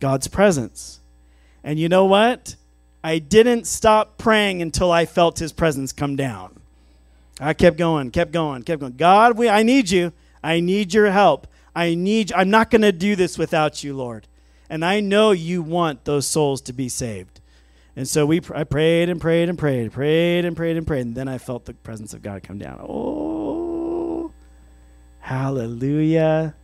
God's 0.00 0.28
presence. 0.28 1.00
And 1.62 1.78
you 1.78 1.88
know 1.88 2.04
what? 2.04 2.56
I 3.06 3.20
didn't 3.20 3.68
stop 3.68 4.18
praying 4.18 4.60
until 4.60 4.90
I 4.90 5.06
felt 5.06 5.38
his 5.38 5.52
presence 5.52 5.92
come 5.92 6.16
down. 6.16 6.58
I 7.38 7.54
kept 7.54 7.76
going, 7.76 8.10
kept 8.10 8.32
going, 8.32 8.64
kept 8.64 8.80
going. 8.80 8.96
God, 8.96 9.38
we, 9.38 9.48
I 9.48 9.62
need 9.62 9.90
you. 9.90 10.12
I 10.42 10.58
need 10.58 10.92
your 10.92 11.12
help. 11.12 11.46
I 11.72 11.94
need 11.94 12.32
I'm 12.32 12.50
not 12.50 12.68
going 12.68 12.82
to 12.82 12.90
do 12.90 13.14
this 13.14 13.38
without 13.38 13.84
you, 13.84 13.94
Lord. 13.94 14.26
And 14.68 14.84
I 14.84 14.98
know 14.98 15.30
you 15.30 15.62
want 15.62 16.04
those 16.04 16.26
souls 16.26 16.60
to 16.62 16.72
be 16.72 16.88
saved. 16.88 17.40
And 17.94 18.08
so 18.08 18.26
we 18.26 18.40
I 18.52 18.64
prayed 18.64 19.08
and 19.08 19.20
prayed 19.20 19.48
and 19.48 19.56
prayed, 19.56 19.92
prayed 19.92 20.44
and 20.44 20.56
prayed 20.56 20.76
and 20.76 20.84
prayed, 20.84 21.06
and 21.06 21.14
then 21.14 21.28
I 21.28 21.38
felt 21.38 21.64
the 21.66 21.74
presence 21.74 22.12
of 22.12 22.22
God 22.22 22.42
come 22.42 22.58
down. 22.58 22.80
Oh, 22.82 24.32
hallelujah. 25.20 26.56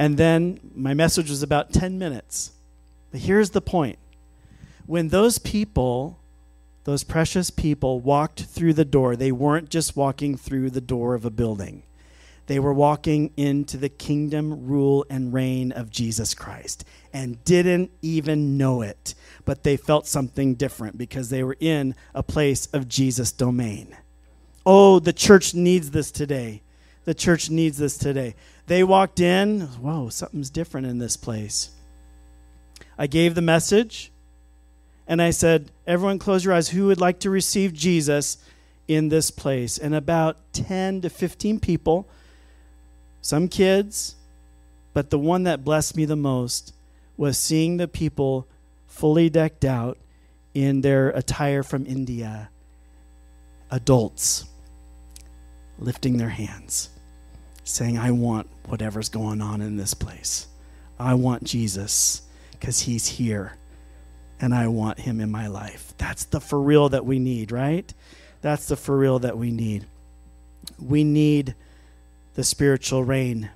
And 0.00 0.18
then 0.18 0.58
my 0.74 0.94
message 0.94 1.30
was 1.30 1.44
about 1.44 1.72
10 1.72 1.96
minutes. 1.96 2.53
But 3.14 3.20
here's 3.20 3.50
the 3.50 3.60
point. 3.60 4.00
When 4.86 5.10
those 5.10 5.38
people, 5.38 6.18
those 6.82 7.04
precious 7.04 7.48
people 7.48 8.00
walked 8.00 8.42
through 8.42 8.74
the 8.74 8.84
door, 8.84 9.14
they 9.14 9.30
weren't 9.30 9.70
just 9.70 9.94
walking 9.94 10.36
through 10.36 10.70
the 10.70 10.80
door 10.80 11.14
of 11.14 11.24
a 11.24 11.30
building. 11.30 11.84
They 12.48 12.58
were 12.58 12.74
walking 12.74 13.30
into 13.36 13.76
the 13.76 13.88
kingdom, 13.88 14.66
rule, 14.66 15.06
and 15.08 15.32
reign 15.32 15.70
of 15.70 15.90
Jesus 15.92 16.34
Christ 16.34 16.84
and 17.12 17.44
didn't 17.44 17.92
even 18.02 18.58
know 18.58 18.82
it. 18.82 19.14
But 19.44 19.62
they 19.62 19.76
felt 19.76 20.08
something 20.08 20.56
different 20.56 20.98
because 20.98 21.30
they 21.30 21.44
were 21.44 21.56
in 21.60 21.94
a 22.16 22.24
place 22.24 22.66
of 22.72 22.88
Jesus' 22.88 23.30
domain. 23.30 23.96
Oh, 24.66 24.98
the 24.98 25.12
church 25.12 25.54
needs 25.54 25.92
this 25.92 26.10
today. 26.10 26.62
The 27.04 27.14
church 27.14 27.48
needs 27.48 27.78
this 27.78 27.96
today. 27.96 28.34
They 28.66 28.82
walked 28.82 29.20
in, 29.20 29.60
whoa, 29.60 30.08
something's 30.08 30.50
different 30.50 30.88
in 30.88 30.98
this 30.98 31.16
place. 31.16 31.70
I 32.98 33.06
gave 33.06 33.34
the 33.34 33.42
message 33.42 34.12
and 35.06 35.20
I 35.20 35.30
said, 35.30 35.70
Everyone, 35.86 36.18
close 36.18 36.44
your 36.44 36.54
eyes. 36.54 36.68
Who 36.68 36.86
would 36.86 37.00
like 37.00 37.20
to 37.20 37.30
receive 37.30 37.72
Jesus 37.72 38.38
in 38.88 39.08
this 39.08 39.30
place? 39.30 39.78
And 39.78 39.94
about 39.94 40.36
10 40.52 41.02
to 41.02 41.10
15 41.10 41.60
people 41.60 42.08
some 43.24 43.48
kids, 43.48 44.16
but 44.92 45.08
the 45.08 45.18
one 45.18 45.44
that 45.44 45.64
blessed 45.64 45.96
me 45.96 46.04
the 46.04 46.14
most 46.14 46.74
was 47.16 47.38
seeing 47.38 47.78
the 47.78 47.88
people 47.88 48.46
fully 48.86 49.30
decked 49.30 49.64
out 49.64 49.96
in 50.52 50.82
their 50.82 51.08
attire 51.08 51.62
from 51.62 51.86
India, 51.86 52.50
adults 53.70 54.44
lifting 55.78 56.18
their 56.18 56.28
hands, 56.28 56.90
saying, 57.64 57.96
I 57.96 58.10
want 58.10 58.46
whatever's 58.66 59.08
going 59.08 59.40
on 59.40 59.62
in 59.62 59.78
this 59.78 59.94
place. 59.94 60.46
I 60.98 61.14
want 61.14 61.44
Jesus 61.44 62.20
because 62.64 62.80
he's 62.80 63.06
here 63.06 63.52
and 64.40 64.54
I 64.54 64.68
want 64.68 65.00
him 65.00 65.20
in 65.20 65.30
my 65.30 65.48
life. 65.48 65.92
That's 65.98 66.24
the 66.24 66.40
for 66.40 66.58
real 66.58 66.88
that 66.88 67.04
we 67.04 67.18
need, 67.18 67.52
right? 67.52 67.92
That's 68.40 68.68
the 68.68 68.74
for 68.74 68.96
real 68.96 69.18
that 69.18 69.36
we 69.36 69.50
need. 69.50 69.84
We 70.78 71.04
need 71.04 71.54
the 72.32 72.42
spiritual 72.42 73.04
rain. 73.04 73.50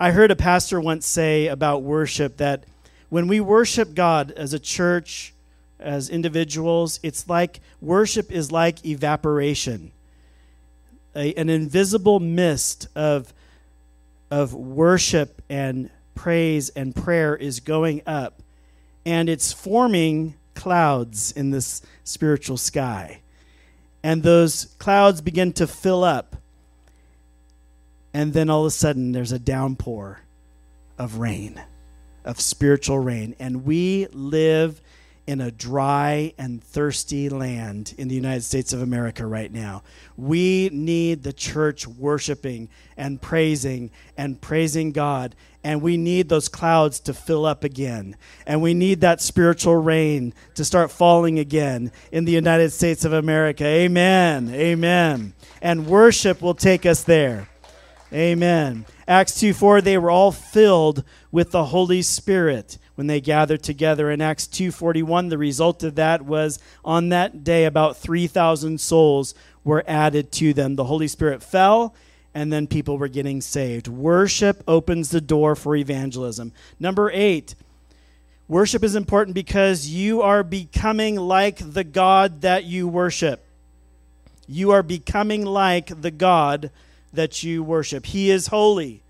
I 0.00 0.12
heard 0.12 0.30
a 0.30 0.36
pastor 0.36 0.80
once 0.80 1.06
say 1.06 1.48
about 1.48 1.82
worship 1.82 2.38
that 2.38 2.64
when 3.10 3.28
we 3.28 3.38
worship 3.38 3.94
God 3.94 4.30
as 4.30 4.54
a 4.54 4.58
church, 4.58 5.34
as 5.78 6.08
individuals, 6.08 6.98
it's 7.02 7.28
like 7.28 7.60
worship 7.82 8.32
is 8.32 8.50
like 8.50 8.86
evaporation, 8.86 9.92
a, 11.14 11.34
an 11.34 11.50
invisible 11.50 12.18
mist 12.18 12.88
of, 12.96 13.34
of 14.30 14.54
worship 14.54 15.42
and 15.50 15.90
praise 16.16 16.68
and 16.70 16.96
prayer 16.96 17.36
is 17.36 17.60
going 17.60 18.02
up, 18.06 18.42
and 19.04 19.28
it's 19.28 19.52
forming 19.52 20.34
clouds 20.54 21.30
in 21.30 21.52
this 21.52 21.82
spiritual 22.02 22.56
sky. 22.56 23.20
And 24.02 24.24
those 24.24 24.74
clouds 24.78 25.20
begin 25.20 25.52
to 25.54 25.68
fill 25.68 26.02
up 26.02 26.36
and 28.16 28.32
then 28.32 28.48
all 28.48 28.62
of 28.62 28.68
a 28.68 28.70
sudden, 28.70 29.12
there's 29.12 29.32
a 29.32 29.38
downpour 29.38 30.22
of 30.96 31.18
rain, 31.18 31.62
of 32.24 32.40
spiritual 32.40 32.98
rain. 32.98 33.36
And 33.38 33.66
we 33.66 34.06
live 34.06 34.80
in 35.26 35.42
a 35.42 35.50
dry 35.50 36.32
and 36.38 36.64
thirsty 36.64 37.28
land 37.28 37.92
in 37.98 38.08
the 38.08 38.14
United 38.14 38.40
States 38.40 38.72
of 38.72 38.80
America 38.80 39.26
right 39.26 39.52
now. 39.52 39.82
We 40.16 40.70
need 40.72 41.24
the 41.24 41.34
church 41.34 41.86
worshiping 41.86 42.70
and 42.96 43.20
praising 43.20 43.90
and 44.16 44.40
praising 44.40 44.92
God. 44.92 45.36
And 45.66 45.82
we 45.82 45.96
need 45.96 46.28
those 46.28 46.48
clouds 46.48 47.00
to 47.00 47.12
fill 47.12 47.44
up 47.44 47.64
again. 47.64 48.14
And 48.46 48.62
we 48.62 48.72
need 48.72 49.00
that 49.00 49.20
spiritual 49.20 49.74
rain 49.74 50.32
to 50.54 50.64
start 50.64 50.92
falling 50.92 51.40
again 51.40 51.90
in 52.12 52.24
the 52.24 52.30
United 52.30 52.70
States 52.70 53.04
of 53.04 53.12
America. 53.12 53.64
Amen. 53.64 54.48
Amen. 54.54 55.32
And 55.60 55.88
worship 55.88 56.40
will 56.40 56.54
take 56.54 56.86
us 56.86 57.02
there. 57.02 57.48
Amen. 58.12 58.86
Acts 59.08 59.40
2 59.40 59.52
4, 59.52 59.80
they 59.80 59.98
were 59.98 60.08
all 60.08 60.30
filled 60.30 61.02
with 61.32 61.50
the 61.50 61.64
Holy 61.64 62.00
Spirit 62.00 62.78
when 62.94 63.08
they 63.08 63.20
gathered 63.20 63.64
together. 63.64 64.08
In 64.08 64.20
Acts 64.20 64.46
2:41, 64.46 65.30
the 65.30 65.36
result 65.36 65.82
of 65.82 65.96
that 65.96 66.22
was 66.22 66.60
on 66.84 67.08
that 67.08 67.42
day 67.42 67.64
about 67.64 67.96
3,000 67.96 68.80
souls 68.80 69.34
were 69.64 69.82
added 69.88 70.30
to 70.30 70.54
them. 70.54 70.76
The 70.76 70.84
Holy 70.84 71.08
Spirit 71.08 71.42
fell 71.42 71.92
and 72.36 72.52
then 72.52 72.66
people 72.66 72.98
were 72.98 73.08
getting 73.08 73.40
saved. 73.40 73.88
Worship 73.88 74.62
opens 74.68 75.08
the 75.08 75.22
door 75.22 75.56
for 75.56 75.74
evangelism. 75.74 76.52
Number 76.78 77.10
8, 77.10 77.54
worship 78.46 78.84
is 78.84 78.94
important 78.94 79.34
because 79.34 79.88
you 79.88 80.20
are 80.20 80.42
becoming 80.42 81.16
like 81.16 81.72
the 81.72 81.82
God 81.82 82.42
that 82.42 82.64
you 82.64 82.88
worship. 82.88 83.42
You 84.46 84.72
are 84.72 84.82
becoming 84.82 85.46
like 85.46 86.02
the 86.02 86.10
God 86.10 86.70
that 87.10 87.42
you 87.42 87.62
worship. 87.62 88.04
He 88.04 88.30
is 88.30 88.48
holy. 88.48 89.02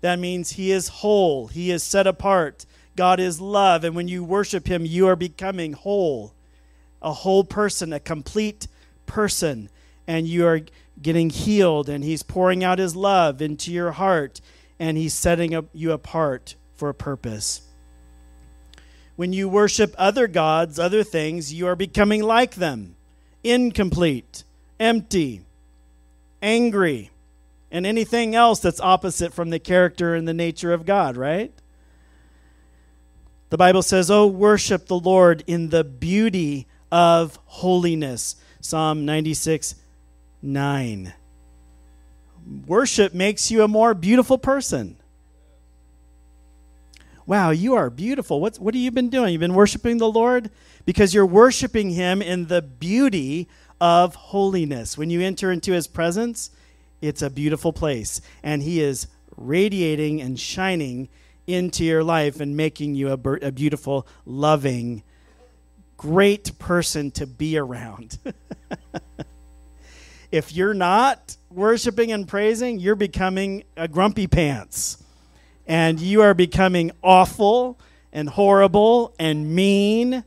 That 0.00 0.18
means 0.18 0.52
He 0.52 0.72
is 0.72 0.88
whole, 0.88 1.48
He 1.48 1.70
is 1.70 1.82
set 1.82 2.06
apart. 2.06 2.64
God 2.96 3.20
is 3.20 3.38
love. 3.38 3.84
And 3.84 3.94
when 3.94 4.08
you 4.08 4.24
worship 4.24 4.66
Him, 4.66 4.86
you 4.86 5.08
are 5.08 5.16
becoming 5.16 5.74
whole, 5.74 6.32
a 7.02 7.12
whole 7.12 7.44
person, 7.44 7.92
a 7.92 8.00
complete 8.00 8.66
person. 9.04 9.68
And 10.06 10.26
you 10.26 10.46
are 10.46 10.62
getting 11.02 11.30
healed, 11.30 11.88
and 11.88 12.04
He's 12.04 12.22
pouring 12.22 12.62
out 12.64 12.78
His 12.78 12.96
love 12.96 13.42
into 13.42 13.72
your 13.72 13.92
heart, 13.92 14.40
and 14.78 14.96
He's 14.96 15.14
setting 15.14 15.54
up 15.54 15.66
you 15.72 15.92
apart 15.92 16.54
for 16.74 16.88
a 16.88 16.94
purpose. 16.94 17.62
When 19.16 19.32
you 19.32 19.48
worship 19.48 19.94
other 19.98 20.26
gods, 20.26 20.78
other 20.78 21.04
things, 21.04 21.52
you 21.52 21.66
are 21.66 21.76
becoming 21.76 22.22
like 22.22 22.54
them 22.54 22.96
incomplete, 23.44 24.44
empty, 24.78 25.42
angry, 26.40 27.10
and 27.70 27.86
anything 27.86 28.34
else 28.34 28.60
that's 28.60 28.80
opposite 28.80 29.32
from 29.32 29.50
the 29.50 29.58
character 29.58 30.14
and 30.14 30.28
the 30.28 30.34
nature 30.34 30.72
of 30.72 30.86
God, 30.86 31.16
right? 31.16 31.52
The 33.50 33.56
Bible 33.58 33.82
says, 33.82 34.10
Oh, 34.10 34.26
worship 34.26 34.86
the 34.86 34.98
Lord 34.98 35.44
in 35.46 35.68
the 35.70 35.84
beauty 35.84 36.66
of 36.90 37.38
holiness. 37.46 38.36
Psalm 38.60 39.04
96 39.04 39.74
9. 40.42 41.14
Worship 42.66 43.14
makes 43.14 43.50
you 43.50 43.62
a 43.62 43.68
more 43.68 43.94
beautiful 43.94 44.36
person. 44.36 44.96
Wow, 47.24 47.50
you 47.50 47.74
are 47.74 47.88
beautiful. 47.88 48.40
What's, 48.40 48.58
what 48.58 48.74
have 48.74 48.82
you 48.82 48.90
been 48.90 49.08
doing? 49.08 49.32
You've 49.32 49.40
been 49.40 49.54
worshiping 49.54 49.98
the 49.98 50.10
Lord? 50.10 50.50
Because 50.84 51.14
you're 51.14 51.24
worshiping 51.24 51.90
Him 51.90 52.20
in 52.20 52.46
the 52.46 52.60
beauty 52.60 53.48
of 53.80 54.16
holiness. 54.16 54.98
When 54.98 55.08
you 55.08 55.20
enter 55.20 55.52
into 55.52 55.72
His 55.72 55.86
presence, 55.86 56.50
it's 57.00 57.22
a 57.22 57.30
beautiful 57.30 57.72
place. 57.72 58.20
And 58.42 58.62
He 58.62 58.80
is 58.80 59.06
radiating 59.36 60.20
and 60.20 60.38
shining 60.38 61.08
into 61.46 61.84
your 61.84 62.02
life 62.02 62.40
and 62.40 62.56
making 62.56 62.96
you 62.96 63.08
a, 63.10 63.18
a 63.42 63.52
beautiful, 63.52 64.06
loving, 64.26 65.02
great 65.96 66.58
person 66.58 67.10
to 67.12 67.26
be 67.26 67.56
around. 67.56 68.18
if 70.32 70.52
you're 70.52 70.74
not 70.74 71.36
worshiping 71.50 72.10
and 72.10 72.26
praising, 72.26 72.80
you're 72.80 72.96
becoming 72.96 73.64
a 73.76 73.86
grumpy 73.86 74.26
pants. 74.26 75.02
And 75.66 76.00
you 76.00 76.22
are 76.22 76.34
becoming 76.34 76.90
awful 77.02 77.78
and 78.12 78.28
horrible 78.28 79.14
and 79.18 79.54
mean 79.54 80.24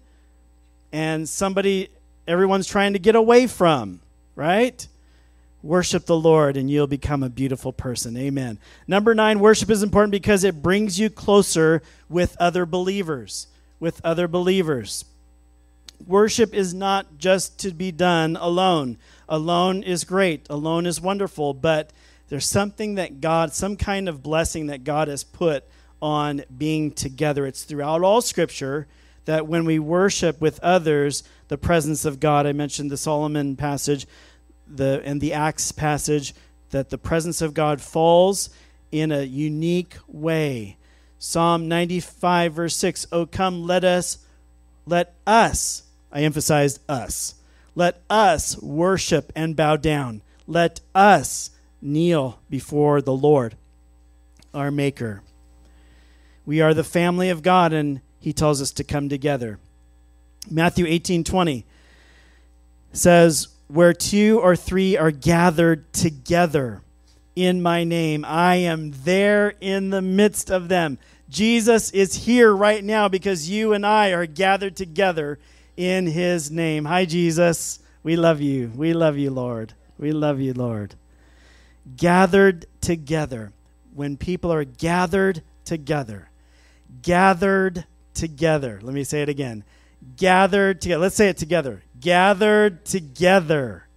and 0.93 1.27
somebody 1.27 1.89
everyone's 2.27 2.67
trying 2.67 2.93
to 2.93 2.99
get 2.99 3.15
away 3.15 3.47
from, 3.47 3.99
right? 4.35 4.87
Worship 5.61 6.05
the 6.05 6.15
Lord 6.15 6.55
and 6.55 6.69
you'll 6.69 6.87
become 6.87 7.21
a 7.21 7.29
beautiful 7.29 7.73
person. 7.73 8.15
Amen. 8.15 8.59
Number 8.87 9.13
nine, 9.13 9.39
worship 9.39 9.69
is 9.69 9.83
important 9.83 10.11
because 10.11 10.43
it 10.43 10.61
brings 10.61 10.99
you 10.99 11.09
closer 11.09 11.81
with 12.07 12.37
other 12.39 12.65
believers. 12.65 13.47
With 13.79 13.99
other 14.05 14.27
believers. 14.27 15.03
Worship 16.07 16.53
is 16.53 16.73
not 16.73 17.17
just 17.17 17.59
to 17.59 17.71
be 17.71 17.91
done 17.91 18.37
alone. 18.39 18.97
Alone 19.27 19.83
is 19.83 20.03
great, 20.03 20.47
alone 20.49 20.85
is 20.85 21.01
wonderful, 21.01 21.53
but 21.53 21.91
there's 22.29 22.45
something 22.45 22.95
that 22.95 23.21
God, 23.21 23.53
some 23.53 23.75
kind 23.77 24.09
of 24.09 24.23
blessing 24.23 24.67
that 24.67 24.83
God 24.83 25.07
has 25.07 25.23
put 25.23 25.63
on 26.01 26.43
being 26.55 26.91
together. 26.91 27.45
It's 27.45 27.63
throughout 27.63 28.03
all 28.03 28.21
Scripture 28.21 28.87
that 29.25 29.47
when 29.47 29.65
we 29.65 29.79
worship 29.79 30.39
with 30.39 30.59
others, 30.61 31.23
the 31.47 31.57
presence 31.57 32.05
of 32.05 32.19
God, 32.19 32.45
I 32.45 32.53
mentioned 32.53 32.91
the 32.91 32.97
Solomon 32.97 33.55
passage, 33.55 34.07
the 34.67 35.01
in 35.07 35.19
the 35.19 35.33
Acts 35.33 35.71
passage 35.71 36.33
that 36.71 36.89
the 36.89 36.97
presence 36.97 37.41
of 37.41 37.53
God 37.53 37.81
falls 37.81 38.49
in 38.91 39.11
a 39.11 39.23
unique 39.23 39.97
way. 40.07 40.77
Psalm 41.19 41.67
95, 41.67 42.53
verse 42.53 42.75
6 42.75 43.07
Oh, 43.11 43.25
come, 43.25 43.65
let 43.65 43.83
us, 43.83 44.19
let 44.85 45.13
us, 45.25 45.83
I 46.11 46.21
emphasized 46.21 46.79
us, 46.89 47.34
let 47.75 48.01
us 48.09 48.57
worship 48.61 49.31
and 49.35 49.55
bow 49.55 49.75
down. 49.75 50.21
Let 50.47 50.79
us 50.95 51.51
kneel 51.81 52.39
before 52.49 53.01
the 53.01 53.13
Lord, 53.13 53.57
our 54.53 54.71
Maker. 54.71 55.21
We 56.45 56.61
are 56.61 56.73
the 56.73 56.83
family 56.83 57.29
of 57.29 57.43
God, 57.43 57.73
and 57.73 58.01
He 58.19 58.31
tells 58.31 58.61
us 58.61 58.71
to 58.71 58.83
come 58.83 59.09
together. 59.09 59.59
Matthew 60.49 60.85
18 60.85 61.23
20 61.25 61.65
says, 62.93 63.49
Where 63.67 63.93
two 63.93 64.39
or 64.41 64.55
three 64.55 64.95
are 64.95 65.11
gathered 65.11 65.91
together 65.91 66.81
in 67.35 67.61
my 67.61 67.83
name, 67.83 68.23
I 68.23 68.55
am 68.55 68.91
there 69.03 69.53
in 69.59 69.89
the 69.89 70.01
midst 70.01 70.49
of 70.49 70.69
them. 70.69 70.97
Jesus 71.27 71.89
is 71.91 72.25
here 72.25 72.55
right 72.55 72.83
now 72.83 73.09
because 73.09 73.49
you 73.49 73.73
and 73.73 73.85
I 73.85 74.11
are 74.11 74.25
gathered 74.25 74.77
together 74.77 75.39
in 75.77 76.07
his 76.07 76.51
name. 76.51 76.85
Hi, 76.85 77.05
Jesus. 77.05 77.79
We 78.03 78.15
love 78.15 78.41
you. 78.41 78.71
We 78.75 78.93
love 78.93 79.17
you, 79.17 79.31
Lord. 79.31 79.73
We 79.97 80.11
love 80.11 80.39
you, 80.39 80.53
Lord. 80.53 80.95
Gathered 81.97 82.65
together. 82.81 83.51
When 83.93 84.17
people 84.17 84.51
are 84.51 84.65
gathered 84.65 85.41
together, 85.63 86.29
gathered 87.01 87.85
together. 88.13 88.79
Let 88.81 88.93
me 88.93 89.03
say 89.03 89.21
it 89.21 89.29
again. 89.29 89.63
Gathered 90.17 90.81
together. 90.81 91.01
Let's 91.01 91.15
say 91.15 91.29
it 91.29 91.37
together. 91.37 91.83
Gathered 91.99 92.85
together. 92.85 93.87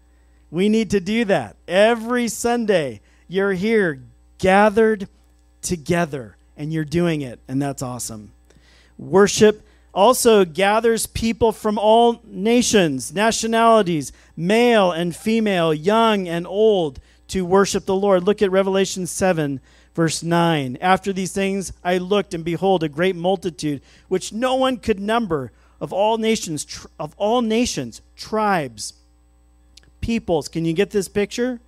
We 0.51 0.69
need 0.69 0.91
to 0.91 1.01
do 1.01 1.25
that. 1.27 1.57
Every 1.67 2.29
Sunday, 2.29 3.01
you're 3.27 3.53
here, 3.53 4.03
gathered 4.39 5.09
together, 5.61 6.37
and 6.57 6.73
you're 6.73 6.85
doing 6.85 7.21
it, 7.21 7.41
and 7.49 7.61
that's 7.61 7.83
awesome. 7.83 8.33
Worship 8.97 9.63
also 9.99 10.45
gathers 10.45 11.09
people 11.09 11.51
from 11.51 11.77
all 11.77 12.21
nations, 12.25 13.13
nationalities, 13.13 14.13
male 14.37 14.93
and 14.93 15.17
female, 15.17 15.75
young 15.75 16.29
and 16.29 16.47
old, 16.47 17.01
to 17.27 17.45
worship 17.45 17.85
the 17.85 17.97
Lord. 17.97 18.23
Look 18.23 18.41
at 18.41 18.53
Revelation 18.53 19.09
7, 19.09 19.61
verse 19.97 20.23
9. 20.23 20.79
After 20.81 21.13
these 21.13 21.33
things 21.33 21.73
I 21.83 21.99
looked, 21.99 22.33
and 22.33 22.45
behold, 22.45 22.85
a 22.85 22.89
great 22.89 23.17
multitude, 23.17 23.83
which 24.07 24.33
no 24.33 24.55
one 24.55 24.77
could 24.77 25.01
number, 25.01 25.51
of 25.81 25.93
all 25.93 26.17
nations, 26.17 26.87
of 27.01 27.13
all 27.17 27.43
nations, 27.43 28.01
tribes, 28.15 28.95
peoples. 30.01 30.47
Can 30.47 30.65
you 30.65 30.75
get 30.75 30.91
this 30.91 31.09
picture? 31.09 31.59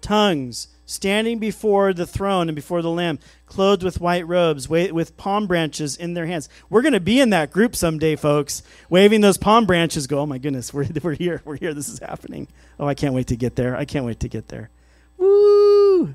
Tongues, 0.00 0.68
standing 0.86 1.38
before 1.38 1.92
the 1.92 2.06
throne 2.06 2.48
and 2.48 2.56
before 2.56 2.80
the 2.80 2.90
Lamb, 2.90 3.18
clothed 3.52 3.82
with 3.82 4.00
white 4.00 4.26
robes, 4.26 4.66
with 4.66 5.16
palm 5.18 5.46
branches 5.46 5.94
in 5.94 6.14
their 6.14 6.24
hands. 6.24 6.48
We're 6.70 6.80
going 6.80 6.94
to 6.94 7.00
be 7.00 7.20
in 7.20 7.28
that 7.30 7.50
group 7.50 7.76
someday, 7.76 8.16
folks, 8.16 8.62
waving 8.88 9.20
those 9.20 9.36
palm 9.36 9.66
branches. 9.66 10.06
Go, 10.06 10.20
oh 10.20 10.26
my 10.26 10.38
goodness, 10.38 10.72
we're, 10.72 10.86
we're 11.02 11.12
here, 11.12 11.42
we're 11.44 11.58
here, 11.58 11.74
this 11.74 11.90
is 11.90 11.98
happening. 11.98 12.48
Oh, 12.80 12.86
I 12.86 12.94
can't 12.94 13.14
wait 13.14 13.26
to 13.26 13.36
get 13.36 13.56
there. 13.56 13.76
I 13.76 13.84
can't 13.84 14.06
wait 14.06 14.20
to 14.20 14.28
get 14.28 14.48
there. 14.48 14.70
Woo! 15.18 16.14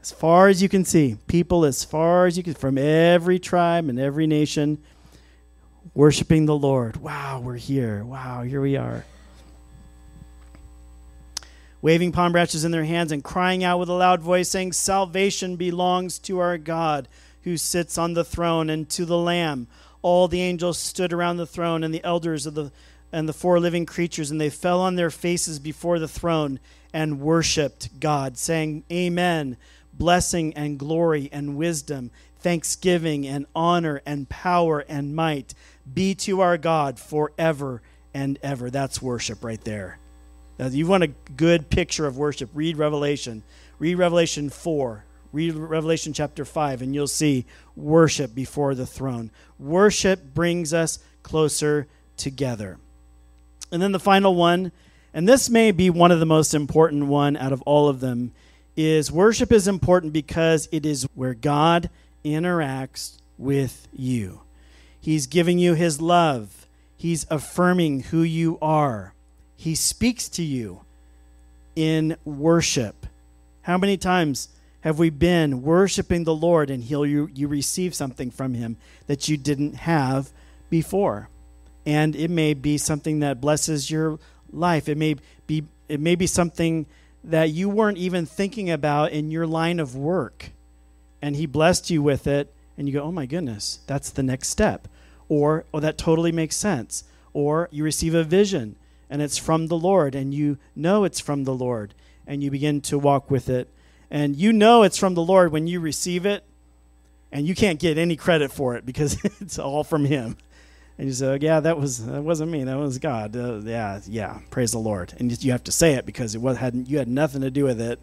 As 0.00 0.10
far 0.10 0.48
as 0.48 0.62
you 0.62 0.70
can 0.70 0.86
see, 0.86 1.18
people 1.26 1.66
as 1.66 1.84
far 1.84 2.24
as 2.24 2.38
you 2.38 2.42
can, 2.42 2.54
from 2.54 2.78
every 2.78 3.38
tribe 3.38 3.90
and 3.90 4.00
every 4.00 4.26
nation, 4.26 4.78
worshiping 5.92 6.46
the 6.46 6.56
Lord. 6.56 6.96
Wow, 6.96 7.40
we're 7.44 7.56
here. 7.56 8.02
Wow, 8.04 8.42
here 8.42 8.62
we 8.62 8.78
are 8.78 9.04
waving 11.80 12.12
palm 12.12 12.32
branches 12.32 12.64
in 12.64 12.70
their 12.70 12.84
hands 12.84 13.12
and 13.12 13.22
crying 13.22 13.64
out 13.64 13.78
with 13.78 13.88
a 13.88 13.94
loud 13.94 14.20
voice, 14.20 14.48
saying, 14.48 14.72
Salvation 14.72 15.56
belongs 15.56 16.18
to 16.20 16.38
our 16.38 16.58
God 16.58 17.08
who 17.42 17.56
sits 17.56 17.96
on 17.96 18.14
the 18.14 18.24
throne 18.24 18.68
and 18.68 18.88
to 18.90 19.04
the 19.04 19.18
Lamb. 19.18 19.68
All 20.02 20.28
the 20.28 20.42
angels 20.42 20.78
stood 20.78 21.12
around 21.12 21.36
the 21.36 21.46
throne 21.46 21.82
and 21.82 21.94
the 21.94 22.04
elders 22.04 22.46
of 22.46 22.54
the 22.54 22.72
and 23.12 23.28
the 23.28 23.32
four 23.32 23.58
living 23.58 23.86
creatures, 23.86 24.30
and 24.30 24.40
they 24.40 24.50
fell 24.50 24.80
on 24.80 24.96
their 24.96 25.10
faces 25.10 25.58
before 25.58 25.98
the 25.98 26.08
throne 26.08 26.60
and 26.92 27.20
worshiped 27.20 28.00
God, 28.00 28.36
saying, 28.36 28.84
Amen. 28.92 29.56
Blessing 29.94 30.54
and 30.54 30.78
glory 30.78 31.28
and 31.32 31.56
wisdom, 31.56 32.10
thanksgiving 32.38 33.26
and 33.26 33.46
honor 33.54 34.00
and 34.06 34.28
power 34.28 34.84
and 34.88 35.16
might 35.16 35.54
be 35.92 36.14
to 36.14 36.40
our 36.40 36.56
God 36.56 37.00
forever 37.00 37.82
and 38.14 38.38
ever. 38.42 38.70
That's 38.70 39.02
worship 39.02 39.42
right 39.42 39.62
there. 39.64 39.98
Now, 40.58 40.66
you 40.66 40.86
want 40.86 41.04
a 41.04 41.12
good 41.36 41.70
picture 41.70 42.06
of 42.06 42.18
worship, 42.18 42.50
read 42.52 42.76
Revelation. 42.76 43.42
Read 43.78 43.94
Revelation 43.94 44.50
4. 44.50 45.04
Read 45.32 45.54
Revelation 45.54 46.12
chapter 46.12 46.44
5, 46.44 46.82
and 46.82 46.94
you'll 46.94 47.06
see 47.06 47.44
worship 47.76 48.34
before 48.34 48.74
the 48.74 48.86
throne. 48.86 49.30
Worship 49.58 50.34
brings 50.34 50.74
us 50.74 50.98
closer 51.22 51.86
together. 52.16 52.78
And 53.70 53.80
then 53.80 53.92
the 53.92 54.00
final 54.00 54.34
one, 54.34 54.72
and 55.14 55.28
this 55.28 55.48
may 55.48 55.70
be 55.70 55.90
one 55.90 56.10
of 56.10 56.20
the 56.20 56.26
most 56.26 56.54
important 56.54 57.06
one 57.06 57.36
out 57.36 57.52
of 57.52 57.62
all 57.62 57.88
of 57.88 58.00
them, 58.00 58.32
is 58.76 59.12
worship 59.12 59.52
is 59.52 59.68
important 59.68 60.12
because 60.12 60.68
it 60.72 60.86
is 60.86 61.06
where 61.14 61.34
God 61.34 61.90
interacts 62.24 63.18
with 63.36 63.86
you. 63.92 64.40
He's 65.00 65.26
giving 65.26 65.58
you 65.58 65.74
his 65.74 66.00
love. 66.00 66.66
He's 66.96 67.26
affirming 67.30 68.00
who 68.04 68.22
you 68.22 68.58
are. 68.60 69.14
He 69.60 69.74
speaks 69.74 70.28
to 70.30 70.42
you 70.44 70.82
in 71.74 72.16
worship. 72.24 73.06
How 73.62 73.76
many 73.76 73.96
times 73.96 74.50
have 74.82 75.00
we 75.00 75.10
been 75.10 75.62
worshiping 75.62 76.22
the 76.22 76.34
Lord 76.34 76.70
and 76.70 76.84
he'll 76.84 77.04
you, 77.04 77.28
you 77.34 77.48
receive 77.48 77.92
something 77.92 78.30
from 78.30 78.54
him 78.54 78.76
that 79.08 79.28
you 79.28 79.36
didn't 79.36 79.74
have 79.74 80.30
before? 80.70 81.28
And 81.84 82.14
it 82.14 82.30
may 82.30 82.54
be 82.54 82.78
something 82.78 83.18
that 83.18 83.40
blesses 83.40 83.90
your 83.90 84.20
life. 84.52 84.88
It 84.88 84.96
may 84.96 85.16
be 85.48 85.64
it 85.88 85.98
may 85.98 86.14
be 86.14 86.28
something 86.28 86.86
that 87.24 87.50
you 87.50 87.68
weren't 87.68 87.98
even 87.98 88.26
thinking 88.26 88.70
about 88.70 89.10
in 89.10 89.32
your 89.32 89.46
line 89.46 89.80
of 89.80 89.96
work. 89.96 90.50
And 91.20 91.34
he 91.34 91.46
blessed 91.46 91.90
you 91.90 92.00
with 92.00 92.28
it 92.28 92.54
and 92.76 92.86
you 92.86 92.94
go, 92.94 93.02
"Oh 93.02 93.10
my 93.10 93.26
goodness, 93.26 93.80
that's 93.88 94.10
the 94.10 94.22
next 94.22 94.50
step." 94.50 94.86
Or, 95.28 95.64
"Oh, 95.74 95.80
that 95.80 95.98
totally 95.98 96.30
makes 96.30 96.54
sense." 96.54 97.02
Or 97.32 97.68
you 97.72 97.82
receive 97.82 98.14
a 98.14 98.22
vision 98.22 98.76
and 99.10 99.22
it's 99.22 99.38
from 99.38 99.68
the 99.68 99.78
Lord, 99.78 100.14
and 100.14 100.34
you 100.34 100.58
know 100.76 101.04
it's 101.04 101.20
from 101.20 101.44
the 101.44 101.54
Lord, 101.54 101.94
and 102.26 102.42
you 102.42 102.50
begin 102.50 102.80
to 102.82 102.98
walk 102.98 103.30
with 103.30 103.48
it. 103.48 103.68
And 104.10 104.36
you 104.36 104.52
know 104.52 104.82
it's 104.82 104.98
from 104.98 105.14
the 105.14 105.22
Lord 105.22 105.52
when 105.52 105.66
you 105.66 105.80
receive 105.80 106.26
it, 106.26 106.44
and 107.30 107.46
you 107.46 107.54
can't 107.54 107.78
get 107.78 107.98
any 107.98 108.16
credit 108.16 108.50
for 108.50 108.76
it 108.76 108.86
because 108.86 109.18
it's 109.40 109.58
all 109.58 109.84
from 109.84 110.04
Him. 110.04 110.36
And 110.96 111.06
you 111.06 111.12
say, 111.12 111.26
oh, 111.26 111.38
"Yeah, 111.40 111.60
that 111.60 111.78
was 111.78 112.04
that 112.06 112.22
wasn't 112.22 112.50
me. 112.50 112.64
That 112.64 112.76
was 112.76 112.98
God." 112.98 113.36
Uh, 113.36 113.60
yeah, 113.64 114.00
yeah. 114.06 114.40
Praise 114.50 114.72
the 114.72 114.78
Lord. 114.78 115.14
And 115.18 115.42
you 115.42 115.52
have 115.52 115.64
to 115.64 115.72
say 115.72 115.94
it 115.94 116.04
because 116.04 116.34
it 116.34 116.40
was 116.40 116.56
had 116.56 116.88
you 116.88 116.98
had 116.98 117.08
nothing 117.08 117.42
to 117.42 117.50
do 117.50 117.64
with 117.64 117.80
it. 117.80 118.00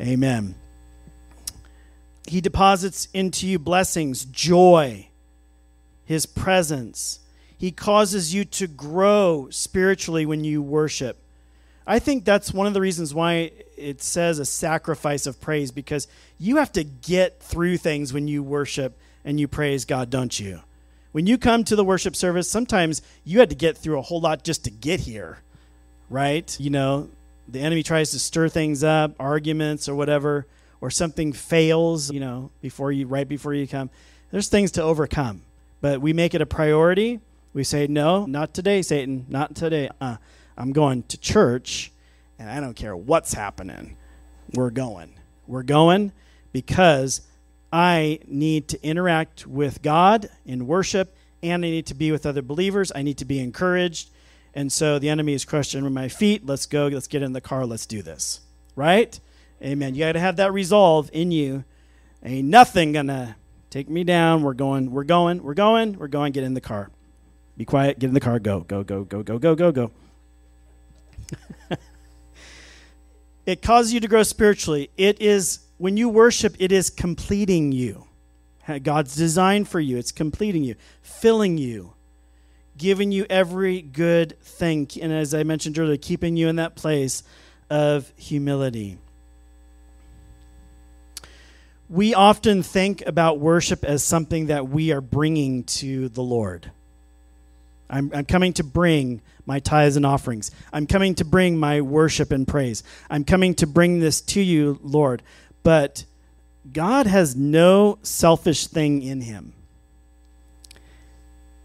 Amen. 0.00 0.56
He 2.26 2.40
deposits 2.40 3.06
into 3.12 3.46
you 3.46 3.58
blessings, 3.58 4.24
joy, 4.24 5.08
His 6.04 6.26
presence 6.26 7.20
he 7.64 7.72
causes 7.72 8.34
you 8.34 8.44
to 8.44 8.66
grow 8.66 9.48
spiritually 9.48 10.26
when 10.26 10.44
you 10.44 10.60
worship. 10.60 11.16
I 11.86 11.98
think 11.98 12.26
that's 12.26 12.52
one 12.52 12.66
of 12.66 12.74
the 12.74 12.80
reasons 12.82 13.14
why 13.14 13.52
it 13.78 14.02
says 14.02 14.38
a 14.38 14.44
sacrifice 14.44 15.26
of 15.26 15.40
praise 15.40 15.70
because 15.70 16.06
you 16.38 16.56
have 16.56 16.70
to 16.72 16.84
get 16.84 17.40
through 17.40 17.78
things 17.78 18.12
when 18.12 18.28
you 18.28 18.42
worship 18.42 18.98
and 19.24 19.40
you 19.40 19.48
praise 19.48 19.86
God, 19.86 20.10
don't 20.10 20.38
you? 20.38 20.60
When 21.12 21.26
you 21.26 21.38
come 21.38 21.64
to 21.64 21.74
the 21.74 21.86
worship 21.86 22.14
service, 22.14 22.50
sometimes 22.50 23.00
you 23.24 23.38
had 23.38 23.48
to 23.48 23.56
get 23.56 23.78
through 23.78 23.98
a 23.98 24.02
whole 24.02 24.20
lot 24.20 24.44
just 24.44 24.64
to 24.64 24.70
get 24.70 25.00
here, 25.00 25.38
right? 26.10 26.54
You 26.60 26.68
know, 26.68 27.08
the 27.48 27.60
enemy 27.60 27.82
tries 27.82 28.10
to 28.10 28.18
stir 28.18 28.50
things 28.50 28.84
up, 28.84 29.14
arguments 29.18 29.88
or 29.88 29.94
whatever, 29.94 30.46
or 30.82 30.90
something 30.90 31.32
fails, 31.32 32.12
you 32.12 32.20
know, 32.20 32.50
before 32.60 32.92
you 32.92 33.06
right 33.06 33.26
before 33.26 33.54
you 33.54 33.66
come. 33.66 33.88
There's 34.30 34.50
things 34.50 34.72
to 34.72 34.82
overcome. 34.82 35.40
But 35.80 36.02
we 36.02 36.12
make 36.12 36.34
it 36.34 36.42
a 36.42 36.46
priority 36.46 37.20
we 37.54 37.64
say, 37.64 37.86
No, 37.86 38.26
not 38.26 38.52
today, 38.52 38.82
Satan, 38.82 39.24
not 39.28 39.54
today. 39.54 39.88
Uh, 40.00 40.16
I'm 40.58 40.72
going 40.72 41.04
to 41.04 41.16
church, 41.16 41.92
and 42.38 42.50
I 42.50 42.60
don't 42.60 42.74
care 42.74 42.94
what's 42.94 43.32
happening. 43.32 43.96
We're 44.52 44.70
going. 44.70 45.14
We're 45.46 45.62
going 45.62 46.12
because 46.52 47.22
I 47.72 48.20
need 48.26 48.68
to 48.68 48.82
interact 48.84 49.46
with 49.46 49.82
God 49.82 50.28
in 50.44 50.66
worship, 50.66 51.16
and 51.42 51.64
I 51.64 51.70
need 51.70 51.86
to 51.86 51.94
be 51.94 52.12
with 52.12 52.26
other 52.26 52.42
believers. 52.42 52.92
I 52.94 53.02
need 53.02 53.18
to 53.18 53.24
be 53.24 53.40
encouraged. 53.40 54.10
And 54.54 54.72
so 54.72 54.98
the 54.98 55.08
enemy 55.08 55.32
is 55.32 55.44
crushed 55.44 55.74
under 55.74 55.90
my 55.90 56.08
feet. 56.08 56.46
Let's 56.46 56.66
go. 56.66 56.86
Let's 56.86 57.08
get 57.08 57.22
in 57.22 57.32
the 57.32 57.40
car. 57.40 57.66
Let's 57.66 57.86
do 57.86 58.02
this. 58.02 58.40
Right? 58.76 59.18
Amen. 59.62 59.94
You 59.94 60.04
got 60.04 60.12
to 60.12 60.20
have 60.20 60.36
that 60.36 60.52
resolve 60.52 61.10
in 61.12 61.32
you. 61.32 61.64
Ain't 62.22 62.48
nothing 62.48 62.92
to 62.94 63.36
take 63.70 63.88
me 63.88 64.04
down. 64.04 64.42
We're 64.42 64.54
going. 64.54 64.92
We're 64.92 65.04
going. 65.04 65.42
We're 65.42 65.54
going. 65.54 65.98
We're 65.98 66.08
going. 66.08 66.32
Get 66.32 66.44
in 66.44 66.54
the 66.54 66.60
car. 66.60 66.90
Be 67.56 67.64
quiet, 67.64 67.98
get 67.98 68.08
in 68.08 68.14
the 68.14 68.20
car, 68.20 68.38
go, 68.38 68.60
go, 68.60 68.82
go, 68.82 69.04
go, 69.04 69.22
go, 69.22 69.38
go, 69.38 69.54
go, 69.54 69.72
go. 69.72 69.90
it 73.46 73.62
causes 73.62 73.92
you 73.92 74.00
to 74.00 74.08
grow 74.08 74.24
spiritually. 74.24 74.90
It 74.96 75.20
is, 75.20 75.60
when 75.78 75.96
you 75.96 76.08
worship, 76.08 76.56
it 76.58 76.72
is 76.72 76.90
completing 76.90 77.70
you. 77.72 78.06
God's 78.82 79.14
design 79.14 79.64
for 79.64 79.78
you. 79.78 79.98
It's 79.98 80.12
completing 80.12 80.64
you, 80.64 80.74
filling 81.02 81.58
you, 81.58 81.92
giving 82.76 83.12
you 83.12 83.26
every 83.28 83.82
good 83.82 84.40
thing. 84.40 84.88
And 85.00 85.12
as 85.12 85.34
I 85.34 85.42
mentioned 85.42 85.78
earlier, 85.78 85.96
keeping 85.96 86.36
you 86.36 86.48
in 86.48 86.56
that 86.56 86.74
place 86.74 87.22
of 87.70 88.12
humility. 88.16 88.98
We 91.88 92.14
often 92.14 92.62
think 92.62 93.02
about 93.06 93.38
worship 93.38 93.84
as 93.84 94.02
something 94.02 94.46
that 94.46 94.68
we 94.68 94.90
are 94.90 95.02
bringing 95.02 95.64
to 95.64 96.08
the 96.08 96.22
Lord. 96.22 96.70
I'm, 97.90 98.10
I'm, 98.14 98.24
coming 98.24 98.52
to 98.54 98.64
bring 98.64 99.20
my 99.46 99.60
tithes 99.60 99.96
and 99.96 100.06
offerings. 100.06 100.50
I'm 100.72 100.86
coming 100.86 101.14
to 101.16 101.24
bring 101.24 101.58
my 101.58 101.80
worship 101.80 102.32
and 102.32 102.48
praise. 102.48 102.82
I'm 103.10 103.24
coming 103.24 103.54
to 103.56 103.66
bring 103.66 104.00
this 104.00 104.20
to 104.22 104.40
you, 104.40 104.78
Lord. 104.82 105.22
But 105.62 106.04
God 106.72 107.06
has 107.06 107.36
no 107.36 107.98
selfish 108.02 108.66
thing 108.66 109.02
in 109.02 109.20
him. 109.20 109.52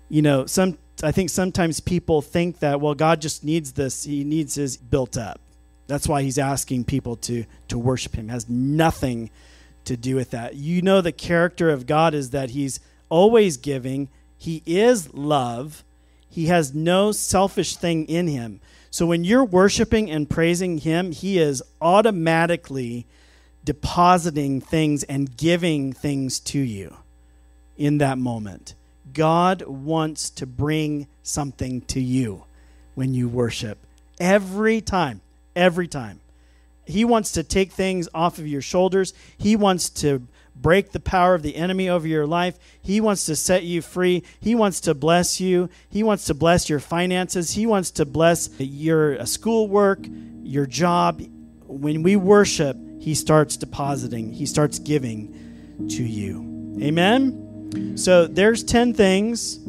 You 0.10 0.22
know, 0.22 0.46
some 0.46 0.78
I 1.02 1.12
think 1.12 1.30
sometimes 1.30 1.80
people 1.80 2.22
think 2.22 2.60
that 2.60 2.82
well 2.82 2.96
God 2.96 3.22
just 3.22 3.44
needs 3.44 3.74
this. 3.74 4.04
He 4.04 4.24
needs 4.24 4.56
his 4.56 4.76
built 4.76 5.18
up. 5.18 5.40
That's 5.88 6.08
why 6.08 6.24
he's 6.24 6.38
asking 6.38 6.86
people 6.86 7.16
to 7.18 7.46
to 7.70 7.78
worship 7.78 8.16
him. 8.16 8.30
It 8.30 8.34
has 8.34 8.50
nothing 8.50 9.30
to 9.86 9.96
do 9.96 10.16
with 10.16 10.32
that. 10.32 10.56
You 10.56 10.82
know 10.82 11.02
the 11.02 11.12
character 11.12 11.70
of 11.70 11.88
God 11.88 12.14
is 12.14 12.32
that 12.32 12.52
he's 12.52 12.80
always 13.10 13.58
giving. 13.58 14.10
He 14.38 14.62
is 14.66 15.14
love. 15.14 15.84
He 16.30 16.46
has 16.46 16.74
no 16.74 17.12
selfish 17.12 17.76
thing 17.76 18.06
in 18.06 18.28
him. 18.28 18.62
So 18.92 19.06
when 19.06 19.24
you're 19.24 19.46
worshiping 19.46 20.10
and 20.10 20.30
praising 20.30 20.80
him, 20.80 21.12
he 21.12 21.38
is 21.40 21.62
automatically 21.82 23.06
depositing 23.64 24.62
things 24.62 25.04
and 25.04 25.36
giving 25.36 25.94
things 25.94 26.40
to 26.40 26.60
you 26.60 26.96
in 27.78 27.98
that 28.00 28.18
moment. 28.18 28.76
God 29.14 29.64
wants 29.64 30.30
to 30.32 30.46
bring 30.46 31.08
something 31.24 31.82
to 31.82 32.00
you 32.00 32.46
when 32.96 33.14
you 33.14 33.28
worship. 33.28 33.78
Every 34.20 34.82
time. 34.82 35.22
Every 35.56 35.88
time. 35.88 36.20
He 36.86 37.06
wants 37.06 37.34
to 37.34 37.44
take 37.44 37.72
things 37.72 38.10
off 38.14 38.40
of 38.40 38.48
your 38.48 38.62
shoulders. 38.62 39.14
He 39.38 39.56
wants 39.56 39.90
to 40.02 40.28
break 40.62 40.92
the 40.92 41.00
power 41.00 41.36
of 41.36 41.42
the 41.42 41.56
enemy 41.56 41.90
over 41.90 42.08
your 42.08 42.26
life. 42.26 42.58
He 42.82 43.02
wants 43.02 43.26
to 43.28 43.36
set 43.36 43.64
you 43.64 43.82
free. 43.82 44.24
He 44.40 44.56
wants 44.56 44.82
to 44.82 44.94
bless 44.94 45.40
you. 45.40 45.70
He 45.90 46.04
wants 46.04 46.26
to 46.26 46.34
bless 46.34 46.70
your 46.70 46.80
finances. 46.80 47.52
He 47.52 47.66
wants 47.66 47.92
to 47.92 48.06
bless 48.06 48.50
your 48.60 49.20
uh, 49.20 49.26
schoolwork, 49.26 50.00
your 50.44 50.66
job. 50.66 51.22
When 51.66 52.04
we 52.04 52.16
worship, 52.16 52.78
he 53.00 53.16
starts 53.16 53.56
depositing, 53.56 54.34
he 54.34 54.46
starts 54.46 54.80
giving 54.80 55.88
to 55.90 56.04
you. 56.04 56.78
Amen? 56.82 57.98
So 57.98 58.28
there's 58.28 58.64
10 58.64 58.94
things 58.94 59.60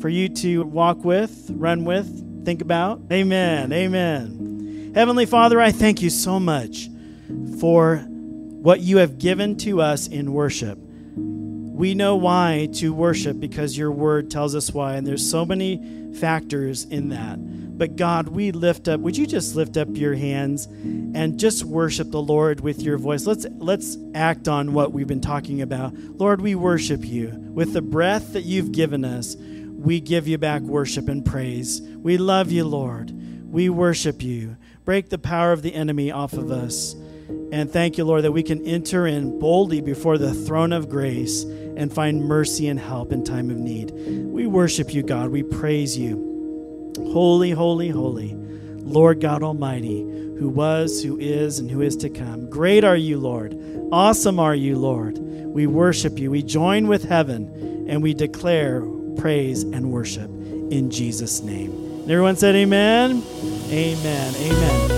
for 0.00 0.08
you 0.08 0.28
to 0.28 0.62
walk 0.62 1.04
with, 1.04 1.50
run 1.50 1.84
with, 1.84 2.44
think 2.44 2.62
about. 2.62 3.02
Amen. 3.12 3.72
Amen. 3.72 4.92
Heavenly 4.94 5.26
Father, 5.26 5.60
I 5.60 5.72
thank 5.72 6.00
you 6.00 6.08
so 6.08 6.40
much 6.40 6.88
for 7.60 8.06
what 8.68 8.80
you 8.80 8.98
have 8.98 9.18
given 9.18 9.56
to 9.56 9.80
us 9.80 10.08
in 10.08 10.30
worship. 10.34 10.78
We 11.16 11.94
know 11.94 12.16
why 12.16 12.68
to 12.74 12.92
worship 12.92 13.40
because 13.40 13.78
your 13.78 13.90
word 13.90 14.30
tells 14.30 14.54
us 14.54 14.70
why, 14.72 14.96
and 14.96 15.06
there's 15.06 15.26
so 15.26 15.46
many 15.46 16.12
factors 16.12 16.84
in 16.84 17.08
that. 17.08 17.38
But 17.78 17.96
God, 17.96 18.28
we 18.28 18.52
lift 18.52 18.86
up, 18.86 19.00
would 19.00 19.16
you 19.16 19.26
just 19.26 19.56
lift 19.56 19.78
up 19.78 19.88
your 19.92 20.14
hands 20.14 20.66
and 20.66 21.40
just 21.40 21.64
worship 21.64 22.10
the 22.10 22.20
Lord 22.20 22.60
with 22.60 22.82
your 22.82 22.98
voice? 22.98 23.24
Let's 23.24 23.46
let's 23.56 23.96
act 24.14 24.48
on 24.48 24.74
what 24.74 24.92
we've 24.92 25.06
been 25.06 25.22
talking 25.22 25.62
about. 25.62 25.94
Lord, 25.94 26.42
we 26.42 26.54
worship 26.54 27.06
you. 27.06 27.28
With 27.54 27.72
the 27.72 27.80
breath 27.80 28.34
that 28.34 28.44
you've 28.44 28.72
given 28.72 29.02
us, 29.02 29.34
we 29.34 29.98
give 29.98 30.28
you 30.28 30.36
back 30.36 30.60
worship 30.60 31.08
and 31.08 31.24
praise. 31.24 31.80
We 31.80 32.18
love 32.18 32.52
you, 32.52 32.64
Lord. 32.64 33.14
We 33.50 33.70
worship 33.70 34.22
you. 34.22 34.58
Break 34.84 35.08
the 35.08 35.16
power 35.16 35.52
of 35.52 35.62
the 35.62 35.74
enemy 35.74 36.10
off 36.10 36.34
of 36.34 36.50
us. 36.50 36.94
And 37.50 37.70
thank 37.70 37.96
you, 37.96 38.04
Lord, 38.04 38.24
that 38.24 38.32
we 38.32 38.42
can 38.42 38.64
enter 38.66 39.06
in 39.06 39.38
boldly 39.38 39.80
before 39.80 40.18
the 40.18 40.34
throne 40.34 40.72
of 40.72 40.88
grace 40.88 41.44
and 41.44 41.92
find 41.92 42.24
mercy 42.24 42.68
and 42.68 42.78
help 42.78 43.12
in 43.12 43.24
time 43.24 43.50
of 43.50 43.56
need. 43.56 43.92
We 43.92 44.46
worship 44.46 44.92
you, 44.92 45.02
God. 45.02 45.30
We 45.30 45.42
praise 45.42 45.96
you. 45.96 46.92
Holy, 47.12 47.52
holy, 47.52 47.88
holy, 47.88 48.34
Lord 48.34 49.20
God 49.20 49.42
Almighty, 49.42 50.00
who 50.00 50.48
was, 50.48 51.02
who 51.02 51.18
is, 51.18 51.58
and 51.58 51.70
who 51.70 51.80
is 51.80 51.96
to 51.98 52.10
come. 52.10 52.50
Great 52.50 52.84
are 52.84 52.96
you, 52.96 53.18
Lord. 53.18 53.56
Awesome 53.92 54.38
are 54.38 54.54
you, 54.54 54.76
Lord. 54.76 55.18
We 55.18 55.66
worship 55.66 56.18
you. 56.18 56.30
We 56.30 56.42
join 56.42 56.88
with 56.88 57.04
heaven 57.04 57.86
and 57.88 58.02
we 58.02 58.12
declare 58.14 58.82
praise 59.16 59.62
and 59.62 59.90
worship 59.90 60.30
in 60.70 60.90
Jesus' 60.90 61.42
name. 61.42 62.02
Everyone 62.04 62.36
said, 62.36 62.54
Amen. 62.54 63.22
Amen. 63.70 64.34
Amen. 64.36 64.97